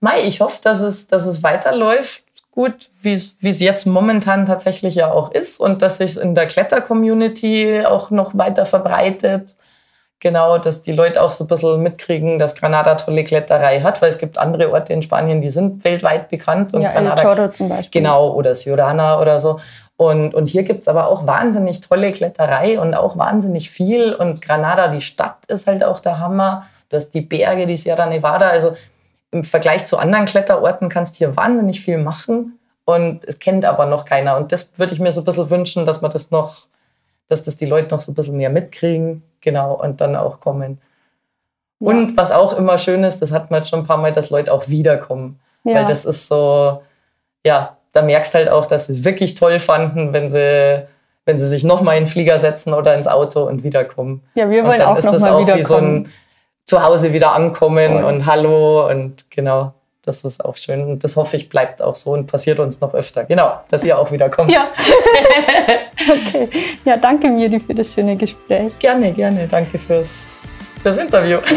Mai, 0.00 0.22
ich 0.22 0.40
hoffe, 0.40 0.60
dass 0.62 0.80
es, 0.80 1.06
dass 1.06 1.26
es 1.26 1.42
weiterläuft 1.42 2.24
gut, 2.58 2.90
wie 3.02 3.12
es 3.12 3.60
jetzt 3.60 3.86
momentan 3.86 4.44
tatsächlich 4.44 4.96
ja 4.96 5.12
auch 5.12 5.30
ist 5.30 5.60
und 5.60 5.80
dass 5.80 5.98
sich 5.98 6.20
in 6.20 6.34
der 6.34 6.46
Kletter-Community 6.46 7.84
auch 7.86 8.10
noch 8.10 8.36
weiter 8.36 8.66
verbreitet. 8.66 9.54
Genau, 10.18 10.58
dass 10.58 10.80
die 10.80 10.90
Leute 10.90 11.22
auch 11.22 11.30
so 11.30 11.44
ein 11.44 11.46
bisschen 11.46 11.80
mitkriegen, 11.80 12.40
dass 12.40 12.56
Granada 12.56 12.96
tolle 12.96 13.22
Kletterei 13.22 13.80
hat, 13.82 14.02
weil 14.02 14.08
es 14.08 14.18
gibt 14.18 14.38
andere 14.38 14.72
Orte 14.72 14.92
in 14.92 15.02
Spanien, 15.02 15.40
die 15.40 15.50
sind 15.50 15.84
weltweit 15.84 16.30
bekannt. 16.30 16.74
Und 16.74 16.82
ja, 16.82 16.90
Granada, 16.90 17.22
El 17.22 17.36
Chorro 17.36 17.48
zum 17.52 17.68
Beispiel. 17.68 18.02
Genau, 18.02 18.32
oder 18.32 18.54
Ciurana 18.54 19.20
oder 19.20 19.38
so. 19.38 19.60
Und, 19.96 20.34
und 20.34 20.48
hier 20.48 20.64
gibt 20.64 20.82
es 20.82 20.88
aber 20.88 21.06
auch 21.06 21.28
wahnsinnig 21.28 21.80
tolle 21.80 22.10
Kletterei 22.10 22.80
und 22.80 22.92
auch 22.92 23.16
wahnsinnig 23.16 23.70
viel. 23.70 24.12
Und 24.12 24.42
Granada, 24.42 24.88
die 24.88 25.00
Stadt, 25.00 25.46
ist 25.46 25.68
halt 25.68 25.84
auch 25.84 26.00
der 26.00 26.18
Hammer. 26.18 26.66
Du 26.88 26.96
hast 26.96 27.10
die 27.10 27.20
Berge, 27.20 27.66
die 27.66 27.76
Sierra 27.76 28.06
Nevada. 28.06 28.48
Also 28.48 28.74
im 29.30 29.44
Vergleich 29.44 29.84
zu 29.84 29.98
anderen 29.98 30.26
Kletterorten 30.26 30.88
kannst 30.88 31.14
du 31.14 31.18
hier 31.18 31.36
wahnsinnig 31.36 31.80
viel 31.80 31.98
machen 31.98 32.58
und 32.84 33.24
es 33.26 33.38
kennt 33.38 33.64
aber 33.64 33.86
noch 33.86 34.04
keiner. 34.04 34.36
Und 34.36 34.52
das 34.52 34.78
würde 34.78 34.92
ich 34.92 35.00
mir 35.00 35.12
so 35.12 35.20
ein 35.20 35.24
bisschen 35.24 35.50
wünschen, 35.50 35.84
dass 35.84 36.00
man 36.00 36.10
das 36.10 36.30
noch, 36.30 36.68
dass 37.28 37.42
das 37.42 37.56
die 37.56 37.66
Leute 37.66 37.94
noch 37.94 38.00
so 38.00 38.12
ein 38.12 38.14
bisschen 38.14 38.36
mehr 38.36 38.50
mitkriegen, 38.50 39.22
genau, 39.40 39.74
und 39.74 40.00
dann 40.00 40.16
auch 40.16 40.40
kommen. 40.40 40.80
Ja. 41.80 41.88
Und 41.88 42.16
was 42.16 42.30
auch 42.30 42.56
immer 42.56 42.78
schön 42.78 43.04
ist, 43.04 43.20
das 43.20 43.32
hat 43.32 43.50
man 43.50 43.60
jetzt 43.60 43.68
schon 43.68 43.80
ein 43.80 43.86
paar 43.86 43.98
Mal, 43.98 44.12
dass 44.12 44.30
Leute 44.30 44.52
auch 44.52 44.68
wiederkommen. 44.68 45.38
Ja. 45.64 45.74
Weil 45.74 45.84
das 45.84 46.04
ist 46.04 46.28
so, 46.28 46.82
ja, 47.44 47.76
da 47.92 48.02
merkst 48.02 48.34
halt 48.34 48.48
auch, 48.48 48.66
dass 48.66 48.86
sie 48.86 48.92
es 48.92 49.04
wirklich 49.04 49.34
toll 49.34 49.60
fanden, 49.60 50.12
wenn 50.12 50.30
sie, 50.30 50.86
wenn 51.26 51.38
sie 51.38 51.46
sich 51.46 51.64
nochmal 51.64 51.98
in 51.98 52.04
den 52.04 52.10
Flieger 52.10 52.38
setzen 52.38 52.72
oder 52.72 52.94
ins 52.94 53.06
Auto 53.06 53.42
und 53.42 53.62
wiederkommen. 53.62 54.22
Ja, 54.34 54.48
wir 54.48 54.62
wollen 54.64 54.72
und 54.72 54.78
dann 54.78 54.88
auch 54.88 54.96
ist 54.96 55.04
das 55.04 55.22
auch 55.22 55.46
wie 55.46 55.62
so 55.62 55.76
ein 55.76 56.08
zu 56.68 56.82
Hause 56.82 57.12
wieder 57.14 57.34
ankommen 57.34 57.92
Voll. 57.92 58.04
und 58.04 58.26
Hallo 58.26 58.88
und 58.88 59.30
genau. 59.30 59.72
Das 60.04 60.22
ist 60.24 60.44
auch 60.44 60.56
schön 60.56 60.86
und 60.86 61.02
das 61.04 61.16
hoffe 61.16 61.36
ich 61.36 61.48
bleibt 61.50 61.82
auch 61.82 61.94
so 61.94 62.12
und 62.12 62.26
passiert 62.26 62.60
uns 62.60 62.80
noch 62.80 62.94
öfter. 62.94 63.24
Genau, 63.24 63.60
dass 63.68 63.84
ihr 63.84 63.98
auch 63.98 64.10
wieder 64.10 64.30
kommt. 64.30 64.50
Ja. 64.50 64.60
okay. 66.10 66.48
Ja, 66.84 66.96
danke 66.96 67.28
Miri 67.28 67.60
für 67.60 67.74
das 67.74 67.92
schöne 67.92 68.16
Gespräch. 68.16 68.78
Gerne, 68.78 69.12
gerne. 69.12 69.46
Danke 69.48 69.78
fürs, 69.78 70.40
fürs 70.82 70.96
Interview. 70.98 71.38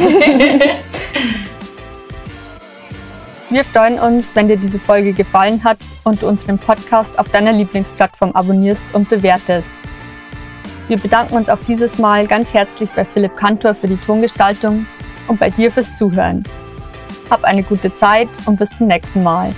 Wir 3.50 3.64
freuen 3.66 4.00
uns, 4.00 4.36
wenn 4.36 4.48
dir 4.48 4.58
diese 4.58 4.80
Folge 4.80 5.14
gefallen 5.14 5.62
hat 5.64 5.78
und 6.06 6.22
du 6.22 6.28
unseren 6.28 6.58
Podcast 6.58 7.20
auf 7.20 7.30
deiner 7.30 7.52
Lieblingsplattform 7.52 8.32
abonnierst 8.32 8.84
und 8.94 9.10
bewertest. 9.10 9.68
Wir 10.88 10.98
bedanken 10.98 11.36
uns 11.36 11.50
auch 11.50 11.60
dieses 11.68 11.98
Mal 11.98 12.28
ganz 12.28 12.54
herzlich 12.54 12.90
bei 12.96 13.04
Philipp 13.06 13.36
Kantor 13.36 13.76
für 13.76 13.88
die 13.88 13.98
Tongestaltung 13.98 14.86
und 15.32 15.40
bei 15.40 15.50
dir 15.50 15.72
fürs 15.72 15.96
Zuhören. 15.96 16.44
Hab 17.30 17.46
eine 17.46 17.64
gute 17.64 17.94
Zeit 17.94 18.28
und 18.46 18.60
bis 18.60 18.70
zum 18.70 18.88
nächsten 18.88 19.24
Mal. 19.24 19.56